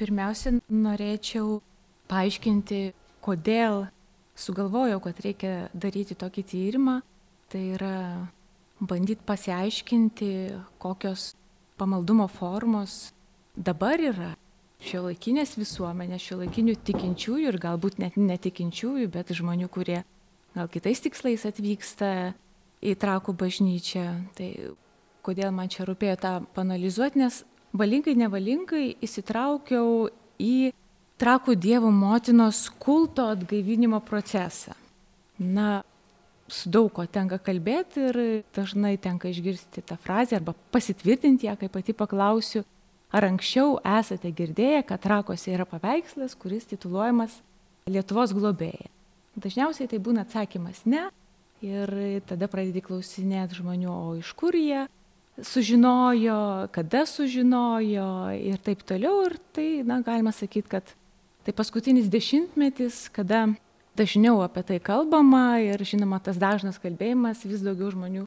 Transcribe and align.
Pirmiausia, 0.00 0.54
norėčiau 0.72 1.60
paaiškinti, 2.10 2.82
kodėl 3.24 3.86
sugalvojau, 4.38 5.00
kad 5.04 5.20
reikia 5.24 5.52
daryti 5.74 6.16
tokį 6.18 6.44
tyrimą. 6.52 7.00
Tai 7.52 7.62
yra 7.76 7.96
bandyti 8.80 9.22
pasiaiškinti, 9.28 10.30
kokios 10.82 11.32
pamaldumo 11.76 12.26
formos 12.32 13.12
dabar 13.56 14.00
yra 14.00 14.32
šio 14.82 15.04
laikinės 15.06 15.54
visuomenės, 15.60 16.24
šio 16.24 16.40
laikinių 16.42 16.74
tikinčiųjų 16.86 17.52
ir 17.52 17.58
galbūt 17.62 18.00
net 18.02 18.16
netikinčiųjų, 18.18 19.10
bet 19.12 19.30
žmonių, 19.36 19.68
kurie 19.70 20.00
gal 20.56 20.70
kitais 20.72 21.02
tikslais 21.04 21.44
atvyksta 21.48 22.32
į 22.82 22.96
trakų 22.98 23.34
bažnyčią. 23.38 24.06
Tai 24.36 24.48
kodėl 25.22 25.52
man 25.54 25.70
čia 25.70 25.86
rūpėjo 25.86 26.16
tą 26.22 26.32
panalizuoti, 26.56 27.22
nes 27.22 27.42
valingai, 27.76 28.14
nevalingai 28.18 28.86
įsitraukiau 29.04 30.10
į 30.40 30.72
trakų 31.22 31.56
Dievo 31.60 31.90
motinos 31.94 32.66
kulto 32.82 33.28
atgaivinimo 33.32 34.00
procesą. 34.04 34.74
Na, 35.38 35.82
su 36.48 36.70
daug 36.70 36.90
ko 36.94 37.06
tenka 37.06 37.38
kalbėti 37.42 38.08
ir 38.10 38.18
dažnai 38.54 38.96
tenka 39.00 39.30
išgirsti 39.30 39.84
tą 39.86 39.96
frazę 40.02 40.38
arba 40.38 40.54
pasitvirtinti 40.74 41.48
ją, 41.48 41.56
kai 41.60 41.70
pati 41.72 41.94
paklausiu, 41.96 42.64
ar 43.12 43.26
anksčiau 43.28 43.78
esate 43.98 44.32
girdėję, 44.32 44.82
kad 44.88 45.02
trakose 45.04 45.52
yra 45.54 45.66
paveikslas, 45.68 46.36
kuris 46.38 46.68
tituluojamas 46.70 47.40
Lietuvos 47.90 48.30
globėja. 48.30 48.86
Dažniausiai 49.34 49.88
tai 49.90 49.98
būna 49.98 50.22
atsakymas 50.22 50.84
ne 50.86 51.08
ir 51.64 51.90
tada 52.28 52.46
pradedi 52.50 52.82
klausinėti 52.84 53.58
žmonių, 53.58 53.90
o 53.90 54.12
iš 54.20 54.30
kur 54.38 54.54
jie 54.54 54.84
sužinojo, 55.40 56.68
kada 56.74 57.06
sužinojo 57.08 58.08
ir 58.36 58.60
taip 58.60 58.82
toliau. 58.84 59.24
Ir 59.30 59.38
tai, 59.54 59.68
na, 59.86 60.02
galima 60.04 60.32
sakyti, 60.32 60.68
kad 60.68 60.94
tai 61.46 61.54
paskutinis 61.56 62.10
dešimtmetis, 62.12 63.08
kada 63.14 63.46
dažniau 63.96 64.42
apie 64.44 64.62
tai 64.66 64.78
kalbama 64.80 65.60
ir 65.60 65.80
žinoma 65.84 66.20
tas 66.22 66.38
dažnas 66.40 66.78
kalbėjimas 66.80 67.44
vis 67.44 67.64
daugiau 67.64 67.90
žmonių 67.92 68.26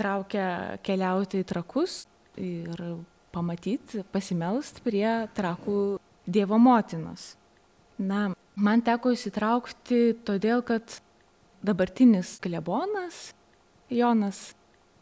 traukia 0.00 0.78
keliauti 0.86 1.42
į 1.42 1.48
trakus 1.48 2.04
ir 2.40 2.80
pamatyti, 3.34 4.04
pasimelst 4.12 4.82
prie 4.84 5.08
trakų 5.36 5.98
Dievo 6.30 6.58
motinos. 6.62 7.34
Na, 7.98 8.30
man 8.54 8.82
teko 8.86 9.10
įsitraukti 9.16 10.14
todėl, 10.26 10.62
kad 10.62 11.00
dabartinis 11.64 12.36
klebonas 12.44 13.32
Jonas 13.90 14.52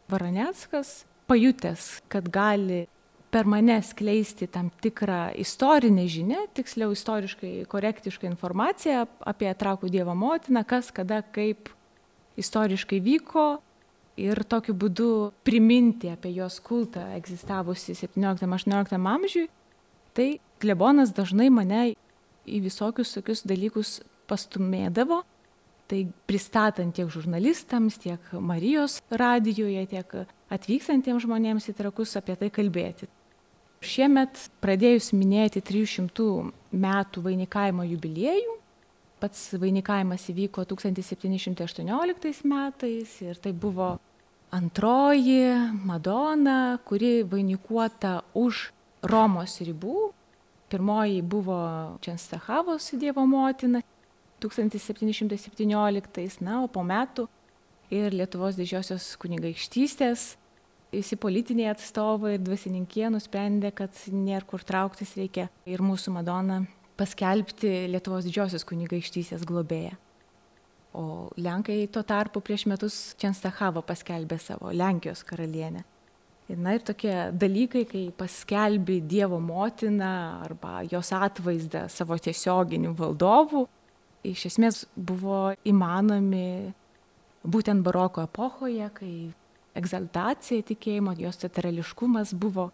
Varaneckas, 0.09 1.03
pajutęs, 1.29 1.89
kad 2.11 2.27
gali 2.33 2.85
per 3.29 3.45
mane 3.45 3.77
skleisti 3.85 4.47
tam 4.49 4.71
tikrą 4.81 5.29
istorinę 5.37 6.07
žinią, 6.09 6.47
tiksliau 6.57 6.93
istoriškai 6.95 7.65
korektišką 7.69 8.25
informaciją 8.31 9.05
apie 9.21 9.51
trakų 9.53 9.89
Dievo 9.93 10.15
motiną, 10.17 10.65
kas, 10.65 10.89
kada, 10.91 11.21
kaip 11.21 11.69
istoriškai 12.39 12.99
vyko 13.05 13.47
ir 14.19 14.41
tokiu 14.49 14.73
būdu 14.73 15.11
priminti 15.45 16.09
apie 16.11 16.33
jos 16.35 16.59
kultą 16.63 17.05
egzistavusi 17.15 17.95
17-18 17.95 18.97
amžiui, 18.97 19.47
tai 20.17 20.39
klebonas 20.59 21.13
dažnai 21.15 21.51
mane 21.53 21.91
į 22.49 22.63
visokius 22.65 23.13
tokius 23.13 23.45
dalykus 23.47 23.99
pastumėdavo, 24.29 25.21
tai 25.89 26.03
pristatant 26.29 26.93
tiek 26.97 27.09
žurnalistams, 27.13 27.97
tiek 28.01 28.33
Marijos 28.33 28.99
radijoje, 29.09 29.85
tiek 29.89 30.17
atvykstantiems 30.53 31.23
žmonėms 31.25 31.69
į 31.71 31.75
trakus 31.77 32.15
apie 32.19 32.35
tai 32.39 32.49
kalbėti. 32.53 33.09
Šiemet 33.79 34.49
pradėjus 34.59 35.13
minėti 35.15 35.61
300 35.63 36.51
metų 36.75 37.23
vainikavimo 37.23 37.85
jubiliejų, 37.87 38.57
pats 39.23 39.53
vainikavimas 39.59 40.25
įvyko 40.31 40.65
1718 40.67 42.43
metais 42.49 43.15
ir 43.23 43.39
tai 43.39 43.53
buvo 43.55 43.93
antroji 44.51 45.55
Madona, 45.85 46.79
kuri 46.83 47.23
vainikuota 47.23 48.21
už 48.33 48.71
Romos 49.07 49.61
ribų. 49.63 50.11
Pirmoji 50.69 51.21
buvo 51.25 51.97
Čenstahavos 52.03 52.91
Dievo 52.99 53.25
motina 53.25 53.81
1717, 54.43 56.41
na, 56.45 56.63
o 56.63 56.67
po 56.67 56.83
metų 56.85 57.27
ir 57.93 58.13
Lietuvos 58.13 58.57
didžiosios 58.59 59.15
kunigaikštystės 59.21 60.33
visi 60.93 61.17
politiniai 61.21 61.69
atstovai 61.73 62.35
ir 62.37 62.43
dvasininkė 62.43 63.09
nusprendė, 63.13 63.71
kad 63.75 63.93
nėra 64.13 64.45
kur 64.49 64.63
trauktis, 64.65 65.15
reikia 65.19 65.49
ir 65.69 65.83
mūsų 65.85 66.13
Madona 66.15 66.63
paskelbti 66.99 67.87
Lietuvos 67.93 68.27
didžiosios 68.27 68.65
kunigaikštysės 68.67 69.45
globėją. 69.47 69.95
O 70.97 71.29
Lenkai 71.37 71.83
tuo 71.93 72.01
tarpu 72.01 72.41
prieš 72.41 72.65
metus 72.69 72.97
Čenstachavo 73.21 73.83
paskelbė 73.85 74.39
savo 74.41 74.73
Lenkijos 74.73 75.21
karalienę. 75.27 75.85
Na 76.57 76.73
ir 76.73 76.81
tokie 76.81 77.13
dalykai, 77.37 77.83
kai 77.85 78.07
paskelbi 78.17 79.03
Dievo 79.05 79.37
motiną 79.37 80.41
arba 80.47 80.79
jos 80.89 81.11
atvaizdą 81.13 81.83
savo 81.93 82.17
tiesioginių 82.17 82.95
valdovų, 82.97 83.67
iš 84.25 84.47
esmės 84.49 84.81
buvo 84.97 85.51
įmanomi 85.69 86.73
būtent 87.43 87.83
baroko 87.85 88.23
epochoje, 88.25 88.89
kai 88.93 89.13
egzaltacija 89.79 90.65
tikėjimo, 90.67 91.15
jos 91.19 91.39
teatrališkumas 91.43 92.33
buvo 92.33 92.69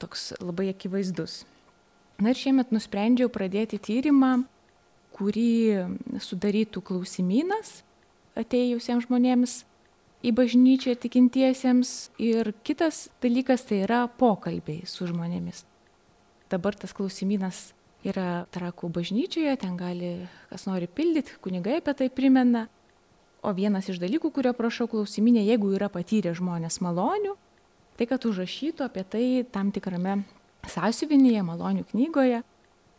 toks 0.00 0.32
labai 0.40 0.70
akivaizdus. 0.72 1.44
Na 2.20 2.32
ir 2.32 2.40
šiemet 2.40 2.72
nusprendžiau 2.72 3.28
pradėti 3.32 3.78
tyrimą, 3.82 4.46
kurį 5.16 5.88
sudarytų 6.20 6.82
klausimynas 6.84 7.80
atėjusiems 8.36 9.08
žmonėms 9.08 9.56
į 10.26 10.32
bažnyčią 10.36 10.96
tikintiesiems 11.00 11.92
ir 12.20 12.52
kitas 12.66 13.06
dalykas 13.24 13.64
tai 13.68 13.82
yra 13.84 14.04
pokalbiai 14.20 14.84
su 14.88 15.08
žmonėmis. 15.08 15.64
Dabar 16.52 16.76
tas 16.78 16.94
klausimynas 16.96 17.70
yra 18.06 18.46
trakų 18.54 18.90
bažnyčioje, 18.94 19.56
ten 19.60 19.76
gali 19.78 20.28
kas 20.50 20.66
nori 20.68 20.86
pildyti, 20.86 21.38
kunigai 21.42 21.80
apie 21.80 21.96
tai 21.98 22.08
primena. 22.12 22.66
O 23.46 23.52
vienas 23.54 23.86
iš 23.86 24.00
dalykų, 24.02 24.32
kurio 24.34 24.50
prašau 24.58 24.88
klausiminė, 24.90 25.44
jeigu 25.46 25.68
yra 25.76 25.86
patyrę 25.92 26.32
žmonės 26.34 26.80
malonių, 26.82 27.36
tai 27.94 28.08
kad 28.10 28.24
užrašytų 28.26 28.82
apie 28.82 29.04
tai 29.06 29.26
tam 29.54 29.70
tikrame 29.70 30.16
sąsiuvinėje, 30.66 31.44
malonių 31.46 31.84
knygoje. 31.92 32.40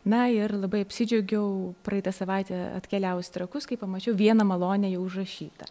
Na 0.08 0.22
ir 0.32 0.54
labai 0.56 0.86
apsidžiaugiau 0.86 1.74
praeitą 1.84 2.14
savaitę 2.16 2.62
atkeliavus 2.78 3.28
trakus, 3.36 3.68
kai 3.68 3.76
pamačiau 3.82 4.16
vieną 4.16 4.46
malonę 4.48 4.94
jau 4.94 5.04
užrašytą. 5.04 5.68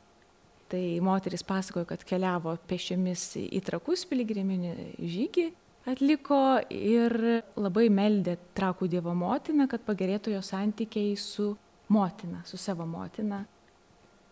Tai 0.68 0.84
moteris 1.00 1.46
pasakojo, 1.46 1.86
kad 1.88 2.04
keliavo 2.04 2.58
pešiomis 2.68 3.24
į 3.46 3.64
trakus 3.64 4.04
piligriminį 4.10 4.76
žygį, 5.00 5.48
atliko 5.88 6.42
ir 6.68 7.16
labai 7.56 7.88
meldė 7.88 8.36
trakų 8.58 8.92
Dievo 8.92 9.16
motiną, 9.16 9.70
kad 9.72 9.88
pagerėtų 9.88 10.36
jo 10.36 10.44
santykiai 10.44 11.16
su 11.16 11.54
motina, 11.88 12.44
su 12.44 12.60
savo 12.60 12.84
motina 12.84 13.46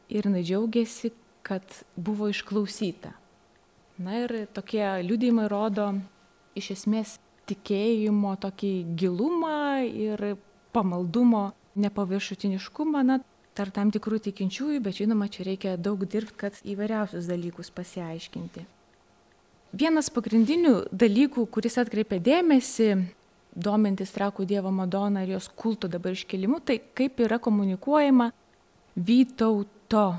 ir 0.09 0.29
jinai 0.29 0.43
džiaugiasi, 0.45 1.13
kad 1.45 1.63
buvo 1.97 2.29
išklausyta. 2.33 3.13
Na 4.01 4.17
ir 4.25 4.33
tokie 4.57 4.83
liūdėjimai 5.07 5.47
rodo 5.51 5.93
iš 6.59 6.73
esmės 6.75 7.19
tikėjimo 7.49 8.35
tokį 8.43 8.73
gilumą 8.99 9.85
ir 9.87 10.25
pamaldumo 10.75 11.53
nepaviršutiniškumą, 11.79 13.03
na, 13.07 13.19
tarp 13.55 13.75
tam 13.75 13.91
tikrų 13.95 14.21
tikinčiųjų, 14.29 14.81
bet 14.83 14.99
žinoma, 14.99 15.29
čia 15.31 15.47
reikia 15.47 15.75
daug 15.79 16.03
dirbti, 16.07 16.39
kad 16.39 16.59
įvairiausius 16.67 17.29
dalykus 17.31 17.71
pasiaiškinti. 17.75 18.65
Vienas 19.75 20.11
pagrindinių 20.15 20.75
dalykų, 20.95 21.47
kuris 21.51 21.79
atkreipia 21.83 22.21
dėmesį, 22.23 22.89
domintis 23.55 24.15
trakų 24.15 24.47
Dievo 24.47 24.71
Madona 24.75 25.25
ir 25.25 25.35
jos 25.37 25.49
kulto 25.51 25.91
dabar 25.91 26.15
iškelimu, 26.15 26.61
tai 26.63 26.81
kaip 26.95 27.21
yra 27.23 27.41
komunikuojama 27.43 28.31
Vytauto 29.85 30.17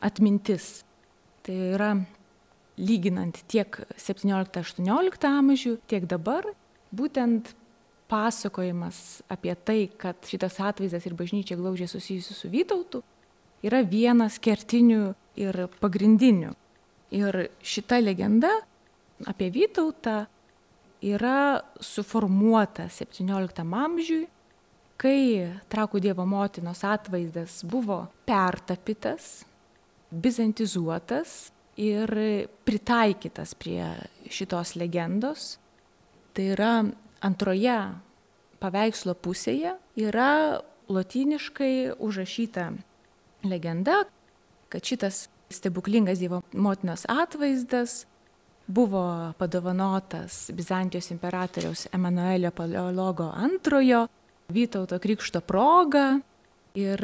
atmintis. 0.00 0.84
Tai 1.42 1.54
yra 1.54 1.96
lyginant 2.76 3.38
tiek 3.48 3.72
17-18 3.96 5.24
amžių, 5.24 5.78
tiek 5.88 6.04
dabar, 6.04 6.44
būtent 6.92 7.54
pasakojimas 8.08 9.22
apie 9.32 9.54
tai, 9.64 9.88
kad 9.96 10.16
šitas 10.28 10.60
atvaizdas 10.60 11.06
ir 11.06 11.16
bažnyčia 11.16 11.56
glaužiai 11.56 11.88
susijusi 11.88 12.34
su 12.36 12.50
Vytautu, 12.52 13.02
yra 13.64 13.80
vienas 13.82 14.38
kertinių 14.38 15.14
ir 15.40 15.68
pagrindinių. 15.80 16.52
Ir 17.10 17.48
šita 17.64 18.02
legenda 18.04 18.52
apie 19.26 19.48
Vytautą 19.50 20.26
yra 21.00 21.62
suformuota 21.80 22.90
17 22.92 23.64
amžiui 23.64 24.28
kai 24.98 25.46
trakų 25.70 26.00
Dievo 26.02 26.26
motinos 26.26 26.82
atvaizdas 26.86 27.62
buvo 27.68 28.02
pertapytas, 28.26 29.44
bizantizuotas 30.10 31.52
ir 31.78 32.10
pritaikytas 32.66 33.54
prie 33.54 33.84
šitos 34.30 34.74
legendos, 34.80 35.56
tai 36.34 36.50
yra 36.56 36.72
antroje 37.22 37.78
paveikslo 38.58 39.14
pusėje 39.14 39.76
yra 39.98 40.58
lotyniškai 40.90 41.94
užrašyta 42.02 42.70
legenda, 43.46 44.02
kad 44.68 44.84
šitas 44.84 45.28
stebuklingas 45.50 46.18
Dievo 46.18 46.42
motinos 46.52 47.06
atvaizdas 47.08 48.02
buvo 48.66 49.32
padovanotas 49.38 50.50
Bizantijos 50.54 51.10
imperatoriaus 51.14 51.86
Emanuelio 51.92 52.50
Paleologo 52.50 53.30
antrojo 53.36 54.08
Vytauto 54.48 54.96
Krikšto 54.98 55.40
proga. 55.44 56.20
Ir 56.78 57.02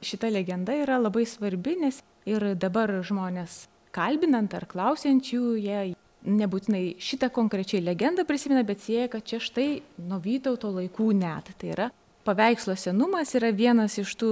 šita 0.00 0.28
legenda 0.32 0.72
yra 0.72 0.96
labai 0.96 1.26
svarbi, 1.28 1.74
nes 1.76 1.98
ir 2.28 2.54
dabar 2.56 2.92
žmonės 3.04 3.66
kalbinant 3.92 4.54
ar 4.56 4.64
klausiant 4.70 5.28
jų, 5.28 5.56
jie 5.60 5.80
nebūtinai 6.24 6.96
šitą 7.02 7.28
konkrečiai 7.34 7.82
legendą 7.84 8.24
prisimena, 8.28 8.62
bet 8.64 8.80
sieja, 8.84 9.08
kad 9.12 9.26
čia 9.28 9.40
štai 9.42 9.82
nuo 10.00 10.20
Vytauto 10.22 10.70
laikų 10.72 11.10
net. 11.18 11.50
Tai 11.60 11.72
yra 11.74 11.88
paveikslo 12.24 12.76
senumas 12.76 13.34
yra 13.36 13.50
vienas 13.52 13.98
iš 14.00 14.14
tų 14.16 14.30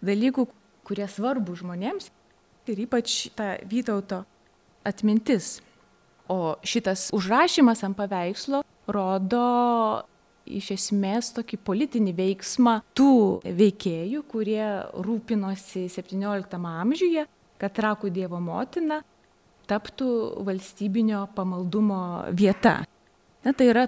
dalykų, 0.00 0.46
kurie 0.88 1.08
svarbu 1.08 1.58
žmonėms 1.60 2.08
ir 2.72 2.86
ypač 2.86 3.26
ta 3.36 3.58
Vytauto 3.68 4.22
atmintis. 4.88 5.58
O 6.32 6.56
šitas 6.64 7.10
užrašymas 7.12 7.84
ant 7.84 7.98
paveikslo 7.98 8.62
rodo 8.88 9.44
iš 10.46 10.72
esmės 10.76 11.32
tokį 11.36 11.58
politinį 11.66 12.14
veiksmą 12.18 12.78
tų 12.98 13.14
veikėjų, 13.44 14.24
kurie 14.30 14.64
rūpinosi 15.06 15.86
XVII 15.88 16.60
amžiuje, 16.72 17.26
kad 17.62 17.74
trakų 17.76 18.10
Dievo 18.14 18.40
motina 18.42 19.02
taptų 19.70 20.08
valstybinio 20.44 21.26
pamaldumo 21.36 22.02
vieta. 22.34 22.82
Na, 23.42 23.54
tai 23.54 23.70
yra 23.70 23.86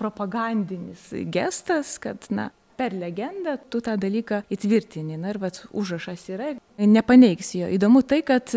propagandinis 0.00 1.10
gestas, 1.32 1.98
kad 2.02 2.26
na, 2.32 2.48
per 2.76 2.96
legendą 2.96 3.58
tu 3.70 3.82
tą 3.84 3.96
dalyką 4.00 4.42
įtvirtini. 4.52 5.18
Na 5.20 5.32
ir 5.32 5.40
vat 5.42 5.62
užrašas 5.70 6.24
yra, 6.32 6.54
nepaneigs 6.80 7.52
jo. 7.58 7.68
Įdomu 7.76 8.02
tai, 8.02 8.22
kad 8.26 8.50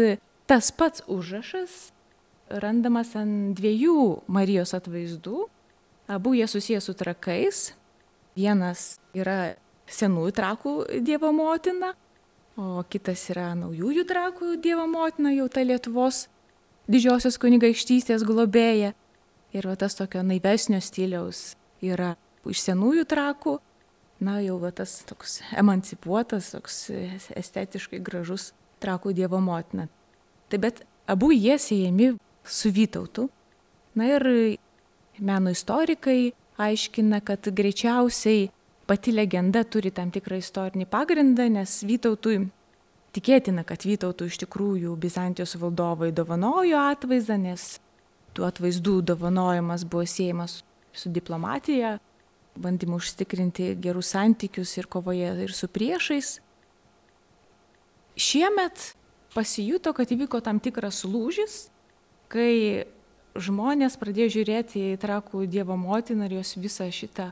tas 0.49 0.71
pats 0.75 1.03
užrašas 1.11 1.91
randamas 2.61 3.15
ant 3.17 3.55
dviejų 3.57 4.23
Marijos 4.31 4.75
atvaizdų. 4.77 5.45
Abu 6.07 6.33
jie 6.33 6.47
susijęs 6.47 6.83
su 6.83 6.93
trakais. 6.93 7.73
Vienas 8.35 8.99
yra 9.15 9.55
senųjų 9.87 10.33
trakų 10.35 10.73
Dievo 11.05 11.31
motina, 11.33 11.93
o 12.59 12.83
kitas 12.89 13.23
yra 13.31 13.53
naujųjų 13.57 14.03
trakų 14.09 14.55
Dievo 14.61 14.85
motina, 14.91 15.31
jau 15.33 15.47
ta 15.49 15.63
Lietuvos 15.63 16.25
didžiosios 16.91 17.39
kunigaikštystės 17.41 18.25
globėja. 18.27 18.93
Ir 19.55 19.69
va 19.69 19.75
tas 19.79 19.95
tokio 19.95 20.21
naivesnio 20.25 20.81
stiliaus 20.83 21.55
yra 21.81 22.15
iš 22.45 22.61
senųjų 22.67 23.05
trakų, 23.09 23.55
na 24.19 24.41
jau 24.43 24.57
va 24.59 24.73
tas 24.75 24.99
toks 25.07 25.39
emancipuotas, 25.55 26.51
toks 26.53 26.89
estetiškai 27.39 28.01
gražus 28.03 28.51
trakų 28.83 29.15
dievo 29.15 29.39
motina. 29.41 29.87
Tai 30.51 30.59
bet 30.61 30.83
abu 31.07 31.31
jie 31.33 31.57
siejami 31.59 32.13
su 32.43 32.71
Vytautu. 32.75 33.29
Na 33.95 34.09
ir 34.11 34.25
meno 35.19 35.51
istorikai 35.51 36.33
aiškina, 36.57 37.19
kad 37.25 37.47
greičiausiai 37.51 38.49
pati 38.85 39.11
legenda 39.11 39.63
turi 39.63 39.91
tam 39.91 40.11
tikrą 40.13 40.39
istorinį 40.39 40.87
pagrindą, 40.89 41.47
nes 41.51 41.81
Vytautui 41.87 42.37
tikėtina, 43.15 43.65
kad 43.67 43.85
Vytautų 43.87 44.29
iš 44.29 44.39
tikrųjų 44.45 44.95
Bizantijos 44.99 45.55
valdovai 45.59 46.11
dovanojo 46.15 46.79
atvaizdą, 46.91 47.37
nes 47.41 47.75
tų 48.35 48.47
atvaizdų 48.49 48.99
dovanojimas 49.11 49.85
buvo 49.87 50.05
siejamas 50.09 50.59
su 50.95 51.11
diplomatija, 51.11 51.97
bandymu 52.55 52.99
užtikrinti 53.01 53.73
gerus 53.83 54.13
santykius 54.15 54.77
ir 54.79 54.87
kovoje 54.91 55.31
ir 55.43 55.53
su 55.53 55.67
priešais. 55.67 56.39
Šiemet 58.15 58.93
pasijuto, 59.35 59.91
kad 59.95 60.11
įvyko 60.11 60.39
tam 60.43 60.61
tikras 60.63 61.01
lūžis, 61.03 61.65
kai 62.31 62.85
žmonės 63.35 63.97
pradėjo 63.99 64.31
žiūrėti 64.39 64.81
į 64.93 64.99
trakų 65.01 65.45
Dievo 65.51 65.75
motiną 65.79 66.27
ir 66.29 66.39
jos 66.39 66.55
visą 66.59 66.87
šitą 66.91 67.31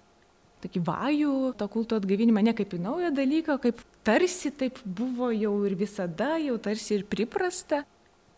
tokį 0.64 0.82
vajų, 0.88 1.34
to 1.60 1.68
kulto 1.72 1.98
atgaivinimą 2.00 2.44
ne 2.44 2.54
kaip 2.56 2.76
į 2.76 2.80
naują 2.84 3.12
dalyką, 3.16 3.58
kaip 3.64 3.82
tarsi 4.08 4.52
taip 4.56 4.80
buvo 4.86 5.32
jau 5.36 5.56
ir 5.68 5.76
visada, 5.80 6.38
jau 6.40 6.56
tarsi 6.62 7.00
ir 7.00 7.08
priprasta. 7.10 7.84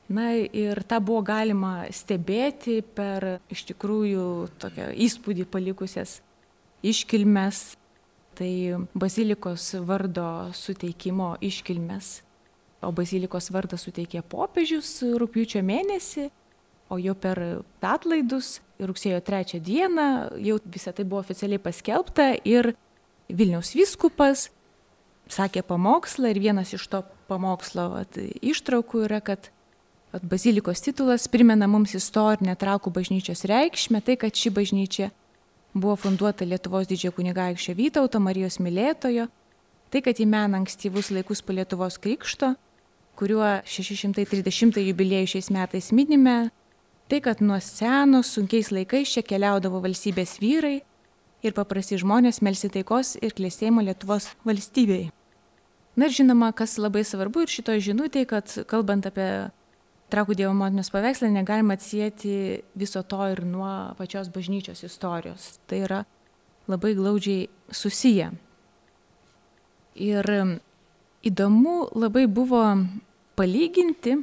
Na 0.05 0.31
ir 0.37 0.83
tą 0.85 0.99
buvo 1.01 1.23
galima 1.25 1.87
stebėti 1.89 2.83
per 2.95 3.39
iš 3.49 3.63
tikrųjų 3.71 4.25
tokią 4.61 4.91
įspūdį 5.01 5.47
palikusias 5.49 6.19
iškilmes, 6.85 7.73
tai 8.37 8.77
bazilikos 8.93 9.71
vardo 9.87 10.51
suteikimo 10.53 11.33
iškilmes. 11.41 12.19
O 12.85 12.91
bazilikos 12.93 13.49
vardą 13.49 13.79
suteikė 13.81 14.21
popiežius 14.29 14.99
rūpiučio 15.17 15.63
mėnesį, 15.65 16.29
o 16.89 16.99
jau 17.01 17.15
per 17.17 17.41
atlaidus 17.81 18.59
rugsėjo 18.79 19.21
trečią 19.25 19.61
dieną 19.63 20.07
jau 20.43 20.59
visą 20.65 20.93
tai 20.93 21.05
buvo 21.05 21.23
oficialiai 21.23 21.61
paskelbta 21.61 22.33
ir 22.45 22.73
Vilniaus 23.29 23.73
vyskupas 23.73 24.49
sakė 25.31 25.63
pamokslą 25.65 26.29
ir 26.33 26.39
vienas 26.41 26.73
iš 26.75 26.85
to 26.91 27.01
pamokslo 27.29 27.89
vat, 27.95 28.17
ištraukų 28.45 29.05
yra, 29.07 29.21
kad 29.25 29.49
vat, 30.13 30.25
bazilikos 30.29 30.83
titulas 30.85 31.27
primena 31.31 31.67
mums 31.69 31.95
istorinę 31.97 32.55
trakų 32.59 32.93
bažnyčios 32.93 33.45
reikšmę, 33.49 34.03
tai 34.05 34.17
kad 34.21 34.35
ši 34.35 34.53
bažnyčia 34.53 35.09
buvo 35.73 35.95
funduota 35.99 36.45
Lietuvos 36.45 36.87
didžiojo 36.87 37.15
kunigaikščio 37.17 37.75
Vytauto 37.75 38.21
Marijos 38.23 38.59
mylėtojo, 38.63 39.27
tai 39.91 40.03
kad 40.05 40.19
į 40.21 40.27
meną 40.29 40.61
ankstyvus 40.61 41.11
laikus 41.11 41.41
po 41.41 41.55
Lietuvos 41.55 41.97
krikšto, 42.01 42.53
kuriuo 43.19 43.63
630 43.65 44.79
jubiliejų 44.83 45.33
šiais 45.35 45.49
metais 45.55 45.91
minime, 45.95 46.51
tai 47.07 47.21
kad 47.21 47.41
nuo 47.41 47.59
seno 47.61 48.23
sunkiais 48.23 48.71
laikais 48.73 49.11
čia 49.13 49.23
keliaudavo 49.25 49.81
valstybės 49.83 50.39
vyrai 50.41 50.79
ir 51.45 51.53
paprasti 51.53 51.99
žmonės 52.01 52.41
melsi 52.45 52.71
taikos 52.73 53.15
ir 53.21 53.35
klėstėjimo 53.37 53.83
Lietuvos 53.85 54.31
valstybei. 54.47 55.11
Na 55.95 56.09
ir 56.09 56.15
žinoma, 56.15 56.49
kas 56.51 56.75
labai 56.81 57.05
svarbu 57.07 57.45
ir 57.45 57.51
šito 57.53 57.75
žinutėje, 57.79 58.27
kad 58.27 58.55
kalbant 58.67 59.05
apie 59.07 59.29
trakų 60.11 60.35
Dievo 60.37 60.53
motinos 60.57 60.91
paveikslą 60.93 61.29
negalima 61.33 61.77
atsijėti 61.77 62.63
viso 62.77 63.03
to 63.07 63.21
ir 63.31 63.45
nuo 63.47 63.69
pačios 63.99 64.29
bažnyčios 64.33 64.83
istorijos. 64.85 65.55
Tai 65.69 65.81
yra 65.85 66.01
labai 66.67 66.95
glaudžiai 66.97 67.47
susiję. 67.71 68.31
Ir 69.95 70.27
įdomu 71.25 71.77
labai 71.95 72.25
buvo 72.27 72.63
palyginti, 73.39 74.17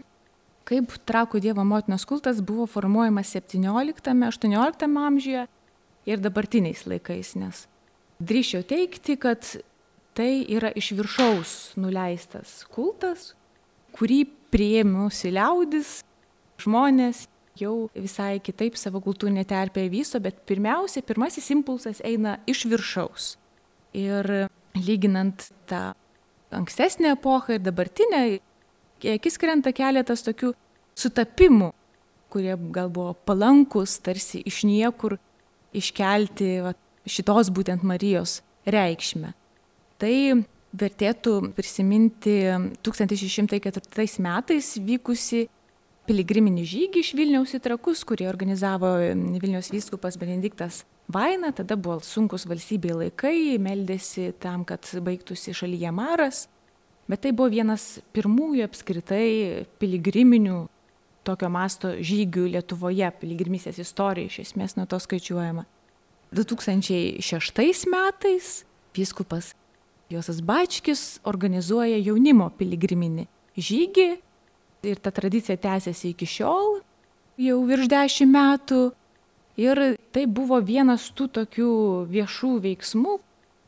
kaip 0.69 0.95
trakų 1.09 1.41
Dievo 1.43 1.65
motinos 1.67 2.07
kultas 2.09 2.41
buvo 2.45 2.67
formuojamas 2.71 3.35
17-18 3.35 4.89
amžiuje 5.07 5.47
ir 6.07 6.23
dabartiniais 6.23 6.87
laikais, 6.87 7.35
nes 7.39 7.67
drįšiau 8.23 8.65
teikti, 8.67 9.17
kad 9.21 9.47
tai 10.17 10.45
yra 10.53 10.73
iš 10.77 10.93
viršaus 10.99 11.53
nuleistas 11.81 12.63
kultas, 12.73 13.33
kurį 13.97 14.25
priėmusi 14.53 15.33
liaudis, 15.33 16.01
žmonės 16.63 17.27
jau 17.59 17.89
visai 17.95 18.39
kitaip 18.45 18.77
savo 18.81 19.03
kultūrinę 19.05 19.45
terpę 19.49 19.85
vysto, 19.93 20.21
bet 20.21 20.45
pirmiausia, 20.49 21.05
pirmasis 21.05 21.51
impulsas 21.53 22.01
eina 22.05 22.39
iš 22.49 22.65
viršaus. 22.71 23.35
Ir 23.97 24.49
lyginant 24.77 25.51
tą 25.69 25.93
ankstesnę 26.53 27.13
epochą 27.17 27.59
ir 27.59 27.65
dabartinę, 27.65 28.23
akis 29.11 29.39
krenta 29.41 29.73
keletas 29.75 30.25
tokių 30.27 30.53
sutapimų, 30.99 31.73
kurie 32.33 32.55
gal 32.73 32.91
buvo 32.93 33.15
palankus, 33.27 33.99
tarsi 34.05 34.43
iš 34.49 34.63
niekur 34.69 35.19
iškelti 35.77 36.51
va, 36.65 36.75
šitos 37.09 37.51
būtent 37.55 37.85
Marijos 37.87 38.41
reikšmę. 38.69 39.33
Tai 40.01 40.15
vertėtų 40.73 41.35
prisiminti 41.57 42.37
1604 42.85 44.23
metais 44.25 44.73
vykusi 44.81 45.47
piligriminį 46.09 46.65
žygį 46.67 47.03
iš 47.03 47.13
Vilniaus 47.17 47.53
į 47.55 47.61
Trakus, 47.63 48.03
kurį 48.09 48.27
organizavo 48.31 48.95
Vilniaus 49.43 49.71
vyskupas 49.73 50.19
Benediktas 50.19 50.83
Vaina. 51.13 51.53
Tada 51.55 51.77
buvo 51.77 52.01
sunkus 52.05 52.47
valstybei 52.49 52.97
laikai, 53.05 53.59
meldėsi 53.63 54.33
tam, 54.43 54.67
kad 54.69 54.89
baigtųsi 55.05 55.55
šalyje 55.57 55.93
maras. 55.95 56.47
Bet 57.11 57.25
tai 57.25 57.33
buvo 57.35 57.51
vienas 57.51 58.01
pirmųjų 58.15 58.67
apskritai 58.69 59.67
piligriminių 59.83 60.59
tokio 61.27 61.49
masto 61.53 61.93
žygių 61.99 62.49
Lietuvoje, 62.57 63.09
piligrimysės 63.21 63.81
istorija 63.83 64.31
iš 64.31 64.39
esmės 64.47 64.77
nuo 64.79 64.87
to 64.91 64.99
skaičiuojama. 65.03 65.67
2006 66.33 67.87
metais 67.93 68.65
vyskupas 68.97 69.53
Josas 70.13 70.41
Bačkis 70.45 71.21
organizuoja 71.29 71.99
jaunimo 72.01 72.49
piligriminį 72.57 73.27
žygį 73.57 74.09
ir 74.89 75.01
ta 75.03 75.13
tradicija 75.15 75.57
tęsiasi 75.61 76.13
iki 76.13 76.27
šiol, 76.27 76.81
jau 77.41 77.59
virš 77.69 77.89
dešimt 77.93 78.33
metų. 78.33 78.83
Ir 79.61 79.79
tai 80.17 80.25
buvo 80.25 80.57
vienas 80.65 81.11
tų 81.13 81.27
tokių 81.37 81.73
viešų 82.09 82.53
veiksmų, 82.65 83.19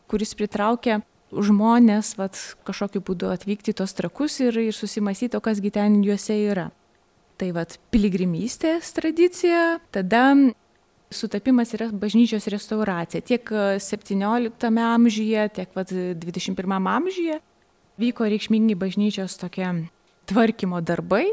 kuris 0.08 0.32
pritraukė 0.36 1.02
žmonės 1.32 2.14
vat, 2.18 2.38
kažkokiu 2.66 3.02
būdu 3.04 3.30
atvykti 3.32 3.72
į 3.72 3.78
tos 3.80 3.94
trakus 3.96 4.40
ir, 4.44 4.58
ir 4.58 4.76
susimastyti, 4.76 5.38
o 5.38 5.44
kasgi 5.44 5.72
ten 5.74 6.02
juose 6.04 6.36
yra. 6.50 6.68
Tai 7.40 7.48
vad 7.56 7.78
piligrimystės 7.90 8.92
tradicija, 8.94 9.80
tada 9.94 10.28
sutapimas 11.14 11.72
yra 11.74 11.88
bažnyčios 11.90 12.46
restauracija. 12.50 13.24
Tiek 13.26 13.50
17 13.82 14.70
amžiuje, 14.84 15.48
tiek 15.56 15.74
vat, 15.74 15.90
21 15.90 16.78
amžiuje 16.94 17.40
vyko 17.98 18.26
reikšmingi 18.30 18.74
bažnyčios 18.78 19.38
tokie 19.38 19.66
tvarkymo 20.26 20.80
darbai, 20.82 21.26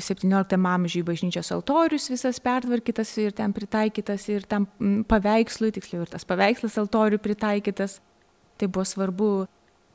17 0.00 0.56
amžiui 0.56 1.04
bažnyčios 1.04 1.50
altorius 1.52 2.08
visas 2.10 2.40
pertvarkytas 2.40 3.10
ir 3.20 3.34
ten 3.36 3.52
pritaikytas 3.52 4.28
ir 4.32 4.46
tam 4.48 4.66
paveikslui, 5.08 5.72
tiksliau 5.76 6.06
ir 6.06 6.12
tas 6.14 6.24
paveikslas 6.24 6.78
altoriui 6.80 7.20
pritaikytas. 7.20 7.98
Tai 8.60 8.68
buvo 8.68 8.84
svarbu 8.84 9.30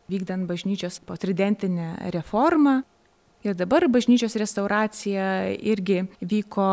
vykdant 0.10 0.48
bažnyčios 0.50 1.00
potridentinę 1.06 2.10
reformą. 2.14 2.82
Ir 3.46 3.54
dabar 3.54 3.86
bažnyčios 3.94 4.36
restauracija 4.42 5.54
irgi 5.54 6.08
vyko 6.22 6.70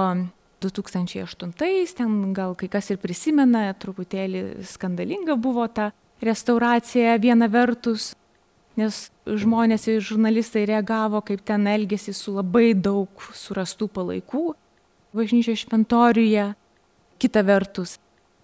2008, 0.63 1.53
ten 1.97 2.33
gal 2.33 2.55
kai 2.57 2.69
kas 2.73 2.89
ir 2.95 3.01
prisimena, 3.03 3.67
truputėlį 3.77 4.63
skandalinga 4.65 5.37
buvo 5.37 5.67
ta 5.69 5.91
restauracija 6.23 7.19
viena 7.21 7.49
vertus, 7.51 8.15
nes 8.79 9.11
žmonės 9.27 9.89
ir 9.91 10.01
žurnalistai 10.01 10.65
reagavo, 10.71 11.21
kaip 11.21 11.43
ten 11.45 11.67
elgėsi 11.69 12.15
su 12.17 12.33
labai 12.39 12.73
daug 12.79 13.27
surastų 13.37 13.91
palaikų 13.93 14.47
bažnyčios 15.13 15.67
šventoriuje. 15.67 16.53
Kita 17.21 17.43
vertus, 17.47 17.99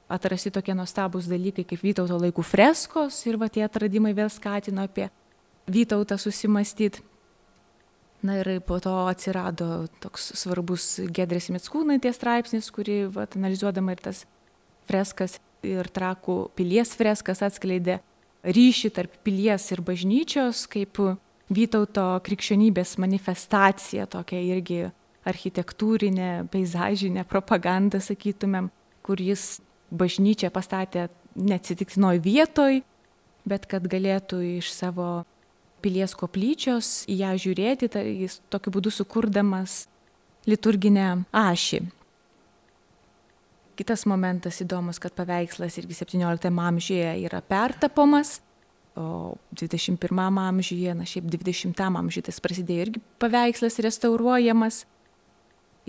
atrasti 0.08 0.50
tokie 0.50 0.74
nuostabus 0.74 1.28
dalykai 1.28 1.66
kaip 1.68 1.84
Vytauto 1.84 2.18
laikų 2.20 2.44
freskos 2.46 3.20
ir 3.28 3.38
va 3.40 3.50
tie 3.52 3.64
atradimai 3.66 4.14
vėl 4.16 4.30
skatino 4.32 4.86
apie 4.88 5.10
Vytautą 5.68 6.16
susimastyti. 6.18 7.04
Na 8.24 8.40
ir 8.40 8.58
po 8.66 8.80
to 8.82 8.90
atsirado 9.06 9.86
toks 10.02 10.32
svarbus 10.40 10.96
Gedrės 11.14 11.52
Mitskūnaitės 11.54 12.16
straipsnis, 12.18 12.70
kuri 12.74 13.04
va, 13.14 13.28
analizuodama 13.36 13.94
ir 13.94 14.02
tas 14.02 14.24
freskas 14.88 15.36
ir 15.62 15.86
trakų 15.86 16.48
pilies 16.58 16.96
freskas 16.98 17.44
atskleidė 17.46 18.00
ryšį 18.42 18.90
tarp 18.96 19.14
pilies 19.26 19.70
ir 19.74 19.84
bažnyčios, 19.84 20.66
kaip 20.70 20.98
Vytauto 21.48 22.02
krikščionybės 22.26 22.98
manifestacija, 23.00 24.04
tokia 24.12 24.42
irgi 24.44 24.82
architektūrinė, 25.24 26.44
peizažinė 26.52 27.24
propaganda, 27.24 28.02
sakytumėm, 28.04 28.68
kur 29.00 29.22
jis 29.22 29.62
bažnyčią 29.90 30.50
pastatė 30.54 31.08
neatsitiktinoj 31.38 32.20
vietoj, 32.24 32.82
bet 33.48 33.66
kad 33.70 33.86
galėtų 33.88 34.40
iš 34.58 34.72
savo 34.74 35.24
pilies 35.82 36.14
koplyčios 36.18 37.04
į 37.08 37.20
ją 37.22 37.34
žiūrėti, 37.44 37.88
tai 37.92 38.04
jis 38.24 38.40
tokiu 38.50 38.72
būdu 38.74 38.92
sukurdamas 38.92 39.86
liturginę 40.48 41.24
ašį. 41.32 41.84
Kitas 43.78 44.02
momentas 44.10 44.58
įdomus, 44.64 44.98
kad 44.98 45.14
paveikslas 45.14 45.76
irgi 45.78 45.94
17 46.00 46.50
amžiuje 46.50 47.12
yra 47.28 47.38
pertapomas, 47.46 48.40
o 48.98 49.36
21 49.54 50.38
amžiuje, 50.42 50.94
na 50.98 51.06
šiaip 51.06 51.28
20 51.30 51.78
amžiuje 51.86 52.26
tas 52.26 52.42
prasidėjo 52.42 52.88
irgi 52.88 53.02
paveikslas 53.22 53.78
restauruojamas. 53.86 54.82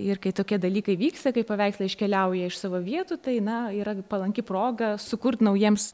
Ir 0.00 0.20
kai 0.22 0.32
tokie 0.36 0.58
dalykai 0.60 0.96
vyksta, 1.00 1.32
kai 1.36 1.44
paveikslai 1.46 1.88
iškeliauja 1.90 2.50
iš 2.50 2.58
savo 2.60 2.80
vietų, 2.84 3.18
tai 3.22 3.38
na, 3.44 3.68
yra 3.76 3.96
palanki 4.08 4.44
proga 4.46 4.94
sukurti 5.00 5.46
naujiems 5.46 5.92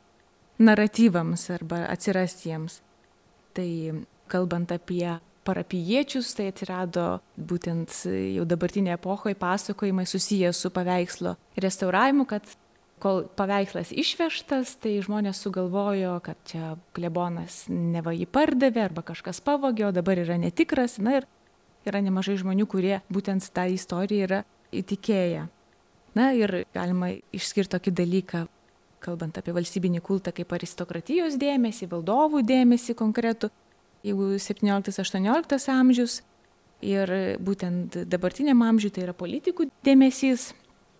naratyvams 0.62 1.48
arba 1.54 1.84
atsirasti 1.90 2.50
jiems. 2.50 2.80
Tai 3.56 3.70
kalbant 4.30 4.72
apie 4.74 5.16
parapiečius, 5.46 6.32
tai 6.36 6.50
atsirado 6.50 7.06
būtent 7.38 7.92
jau 8.06 8.46
dabartinėje 8.48 8.98
epochoje 8.98 9.38
pasakojimai 9.38 10.06
susiję 10.08 10.52
su 10.52 10.72
paveikslo 10.74 11.36
restauravimu, 11.62 12.26
kad 12.26 12.48
kol 13.02 13.26
paveikslas 13.36 13.92
išvežtas, 13.92 14.76
tai 14.80 14.96
žmonės 15.04 15.40
sugalvojo, 15.44 16.16
kad 16.24 16.40
čia 16.48 16.74
klebonas 16.96 17.66
neva 17.68 18.14
jį 18.16 18.26
pardavė 18.32 18.86
arba 18.88 19.04
kažkas 19.06 19.42
pavogė, 19.44 19.88
o 19.88 19.94
dabar 19.94 20.18
yra 20.22 20.38
netikras. 20.40 20.96
Na 20.98 21.20
ir 21.20 21.28
yra 21.90 22.02
nemažai 22.04 22.36
žmonių, 22.40 22.66
kurie 22.70 23.00
būtent 23.12 23.46
tą 23.54 23.66
istoriją 23.72 24.28
yra 24.28 24.42
įtikėję. 24.74 25.46
Na 26.16 26.30
ir 26.32 26.62
galima 26.74 27.10
išskirti 27.36 27.74
tokį 27.74 27.92
dalyką, 27.98 28.46
kalbant 29.04 29.36
apie 29.38 29.52
valstybinį 29.56 30.00
kultą 30.04 30.32
kaip 30.36 30.54
aristokratijos 30.56 31.36
dėmesį, 31.40 31.90
valdovų 31.90 32.40
dėmesį 32.46 32.96
konkretų, 32.96 33.50
jeigu 34.06 34.30
17-18 34.40 35.68
amžius 35.74 36.22
ir 36.84 37.12
būtent 37.42 37.98
dabartiniam 38.08 38.64
amžiui 38.64 38.92
tai 38.94 39.04
yra 39.06 39.14
politikų 39.16 39.68
dėmesys, 39.86 40.50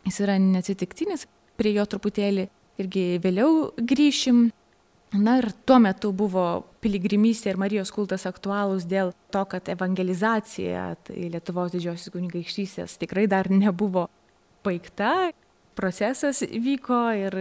jis 0.06 0.20
yra 0.24 0.36
neatsitiktinis, 0.42 1.26
prie 1.56 1.72
jo 1.76 1.86
truputėlį 1.88 2.48
irgi 2.82 3.06
vėliau 3.24 3.70
grįšim. 3.76 4.50
Na 5.14 5.36
ir 5.38 5.52
tuo 5.64 5.78
metu 5.78 6.10
buvo 6.12 6.66
piligrimystė 6.82 7.52
ir 7.52 7.60
Marijos 7.62 7.92
kultas 7.94 8.26
aktualūs 8.26 8.88
dėl 8.90 9.12
to, 9.30 9.44
kad 9.46 9.68
evangelizacija 9.70 10.88
tai 11.06 11.28
Lietuvos 11.30 11.70
didžiosios 11.72 12.10
kunigaikštystės 12.14 12.98
tikrai 12.98 13.28
dar 13.30 13.46
nebuvo 13.52 14.08
baigta, 14.66 15.30
procesas 15.78 16.42
vyko 16.42 16.98
ir, 17.14 17.38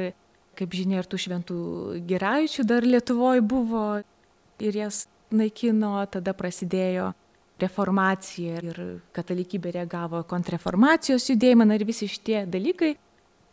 kaip 0.55 0.77
žinia, 0.77 1.01
ir 1.01 1.09
tų 1.09 1.21
šventų 1.25 1.59
geraičių 2.05 2.67
dar 2.69 2.85
Lietuvoje 2.85 3.41
buvo 3.41 3.85
ir 4.61 4.81
jas 4.85 5.07
naikino, 5.33 5.97
tada 6.11 6.35
prasidėjo 6.37 7.11
reformacija 7.59 8.59
ir 8.61 8.81
katalikybė 9.15 9.73
reagavo 9.79 10.21
kontrreformacijos 10.27 11.29
judėjimą. 11.31 11.67
Ir 11.73 11.85
visi 11.87 12.07
šitie 12.11 12.43
dalykai, 12.45 12.95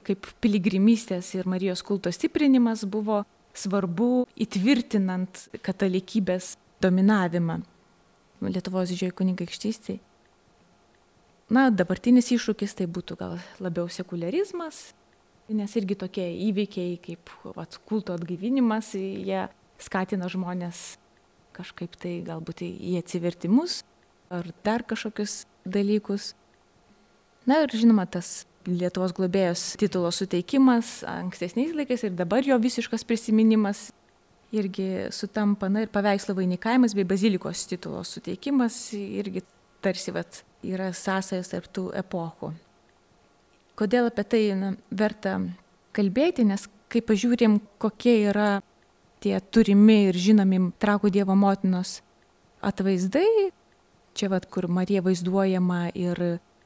kaip 0.06 0.26
piligrimystės 0.42 1.32
ir 1.38 1.48
Marijos 1.48 1.84
kulto 1.86 2.12
stiprinimas 2.12 2.84
buvo 2.84 3.22
svarbu 3.54 4.26
įtvirtinant 4.40 5.46
katalikybės 5.64 6.56
dominavimą 6.82 7.60
Lietuvos 8.42 8.90
didžioji 8.90 9.14
kunigaikštystėje. 9.14 10.00
Na, 11.52 11.68
dabartinis 11.70 12.32
iššūkis 12.32 12.72
tai 12.78 12.88
būtų 12.90 13.14
gal 13.20 13.36
labiau 13.62 13.86
sekularizmas, 13.92 14.94
nes 15.52 15.74
irgi 15.76 15.98
tokie 16.00 16.24
įvykiai 16.48 16.96
kaip 17.02 17.30
vat, 17.54 17.76
kulto 17.86 18.16
atgaivinimas, 18.16 18.94
jie 18.96 19.44
skatina 19.82 20.30
žmonės 20.32 20.96
kažkaip 21.52 21.98
tai 22.00 22.16
galbūt 22.24 22.64
į 22.64 22.96
atsivertimus 23.02 23.82
ar 24.32 24.48
dar 24.64 24.82
kažkokius 24.88 25.42
dalykus. 25.68 26.32
Na 27.44 27.60
ir 27.66 27.74
žinoma, 27.74 28.06
tas 28.08 28.46
Lietuvos 28.68 29.10
globėjos 29.16 29.72
titulo 29.80 30.12
suteikimas 30.14 31.00
ankstesniais 31.08 31.72
laikais 31.74 32.04
ir 32.06 32.12
dabar 32.14 32.46
jo 32.46 32.54
visiškas 32.62 33.02
prisiminimas 33.02 33.88
irgi 34.54 35.08
sutampa, 35.10 35.66
na 35.72 35.82
ir 35.82 35.90
paveikslo 35.90 36.36
vainikavimas 36.36 36.94
bei 36.94 37.06
bazilikos 37.08 37.64
titulo 37.66 38.04
suteikimas 38.06 38.76
irgi 38.94 39.42
tarsi 39.82 40.14
vat, 40.14 40.42
yra 40.62 40.92
sąsajas 40.94 41.50
tarp 41.50 41.72
tų 41.74 41.88
epochų. 42.04 42.52
Kodėl 43.78 44.10
apie 44.12 44.24
tai 44.28 44.42
na, 44.54 44.74
verta 44.94 45.38
kalbėti, 45.96 46.44
nes 46.46 46.68
kai 46.92 47.02
pažiūrėm, 47.02 47.58
kokie 47.82 48.14
yra 48.28 48.60
tie 49.24 49.34
turimi 49.40 50.10
ir 50.10 50.18
žinomi 50.18 50.68
trakų 50.82 51.10
Dievo 51.14 51.34
motinos 51.38 52.00
atvaizdai, 52.62 53.50
čia 54.14 54.28
vad, 54.30 54.46
kur 54.52 54.68
Marija 54.70 55.02
vaizduojama 55.02 55.88
ir 55.98 56.20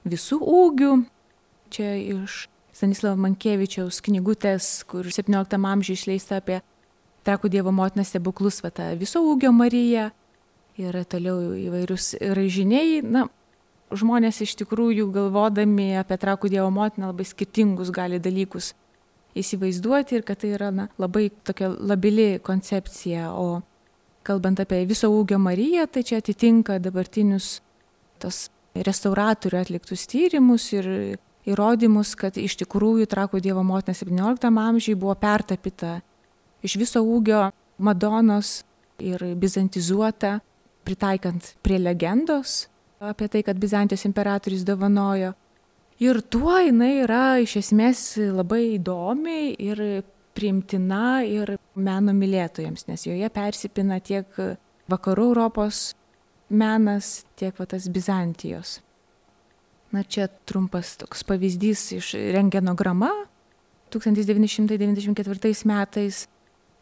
visų 0.04 0.40
ūgių, 0.42 0.92
čia 1.70 1.94
iš 1.96 2.46
Stanislavo 2.76 3.16
Mankievičiaus 3.24 4.02
knygutės, 4.04 4.84
kur 4.84 5.06
17 5.08 5.56
amžiuje 5.56 5.96
išleista 5.96 6.42
apie 6.42 6.60
trakų 7.24 7.48
Dievo 7.50 7.72
motiną 7.72 8.04
stebuklus, 8.04 8.60
va 8.64 8.70
tą 8.74 8.90
viso 9.00 9.22
ūgio 9.24 9.52
Mariją 9.56 10.10
ir 10.76 10.98
toliau 11.08 11.54
įvairius 11.56 12.14
ražiniai. 12.36 13.00
Na, 13.00 13.26
žmonės 13.96 14.42
iš 14.44 14.56
tikrųjų 14.60 15.08
galvodami 15.14 15.94
apie 15.96 16.18
trakų 16.20 16.52
Dievo 16.52 16.68
motiną 16.74 17.12
labai 17.12 17.24
skirtingus 17.28 17.92
gali 17.94 18.20
dalykus 18.20 18.74
įsivaizduoti 19.36 20.18
ir 20.18 20.24
kad 20.26 20.40
tai 20.42 20.52
yra 20.56 20.70
na, 20.72 20.88
labai 21.00 21.28
tokia 21.44 21.70
labili 21.72 22.36
koncepcija. 22.44 23.30
O 23.36 23.62
kalbant 24.26 24.60
apie 24.62 24.82
viso 24.88 25.10
ūgio 25.12 25.38
Mariją, 25.42 25.86
tai 25.88 26.04
čia 26.06 26.20
atitinka 26.22 26.80
dabartinius 26.82 27.60
tos 28.22 28.46
restauratorių 28.76 29.60
atliktus 29.60 30.04
tyrimus 30.10 30.70
ir 30.76 30.88
įrodymus, 31.46 32.14
kad 32.18 32.36
iš 32.40 32.58
tikrųjų 32.62 33.06
Trakų 33.10 33.40
Dievo 33.44 33.62
motina 33.66 33.94
17 33.94 34.50
amžiui 34.50 34.96
buvo 34.98 35.14
pertapyta 35.20 36.00
iš 36.66 36.76
viso 36.80 37.02
ūgio 37.04 37.50
Madonos 37.78 38.62
ir 38.98 39.20
bizantizuota, 39.36 40.38
pritaikant 40.86 41.54
prie 41.62 41.78
legendos 41.78 42.66
apie 43.00 43.28
tai, 43.28 43.42
kad 43.44 43.58
Bizantijos 43.60 44.06
imperatorius 44.08 44.64
dovanojo 44.64 45.34
Ir 45.96 46.18
tuo 46.28 46.58
jinai 46.60 46.98
yra 47.06 47.38
iš 47.40 47.54
esmės 47.62 48.00
labai 48.20 48.74
įdomi 48.74 49.54
ir 49.64 49.78
priimtina 50.36 51.22
ir 51.24 51.54
meno 51.72 52.12
mylėtojams, 52.12 52.84
nes 52.90 53.06
joje 53.06 53.30
persipina 53.32 53.96
tiek 54.04 54.28
vakarų 54.92 55.30
Europos 55.30 55.94
menas, 56.52 57.24
tiek 57.40 57.56
va, 57.56 57.64
tas 57.64 57.88
Bizantijos. 57.88 58.82
Na 59.96 60.02
čia 60.04 60.26
trumpas 60.44 60.98
toks 61.00 61.22
pavyzdys 61.24 61.88
iš 61.96 62.12
rengenograma 62.36 63.08
1994 63.94 65.64
metais 65.64 66.26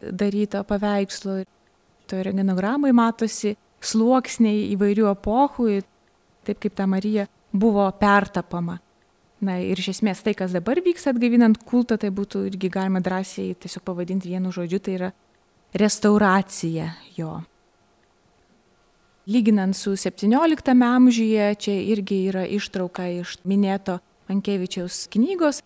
daryto 0.02 0.64
paveikslo. 0.66 1.44
Toje 2.10 2.24
rengenogramai 2.26 2.90
matosi 2.92 3.54
sluoksniai 3.84 4.66
įvairių 4.74 5.06
epochų, 5.12 5.68
taip 6.44 6.58
kaip 6.64 6.74
ta 6.74 6.88
Marija 6.90 7.28
buvo 7.54 7.86
pertapama. 8.00 8.80
Na 9.44 9.60
ir 9.62 9.78
iš 9.78 9.92
esmės 9.94 10.24
tai, 10.26 10.34
kas 10.34 10.56
dabar 10.56 10.82
vyksta 10.82 11.14
atgaivinant 11.14 11.62
kultą, 11.68 12.00
tai 12.00 12.10
būtų 12.10 12.48
irgi 12.50 12.72
galima 12.72 13.00
drąsiai 13.04 13.54
tiesiog 13.60 13.86
pavadinti 13.86 14.34
vienu 14.34 14.50
žodžiu, 14.54 14.82
tai 14.82 14.98
yra 14.98 15.10
restauracija 15.74 16.90
jo. 17.16 17.38
Lyginant 19.26 19.76
su 19.76 19.94
XVII 19.96 20.84
amžiuje, 20.84 21.54
čia 21.54 21.74
irgi 21.92 22.26
yra 22.28 22.44
ištrauka 22.44 23.06
iš 23.08 23.38
minėto 23.48 23.98
Mankevičiaus 24.28 25.06
knygos 25.12 25.62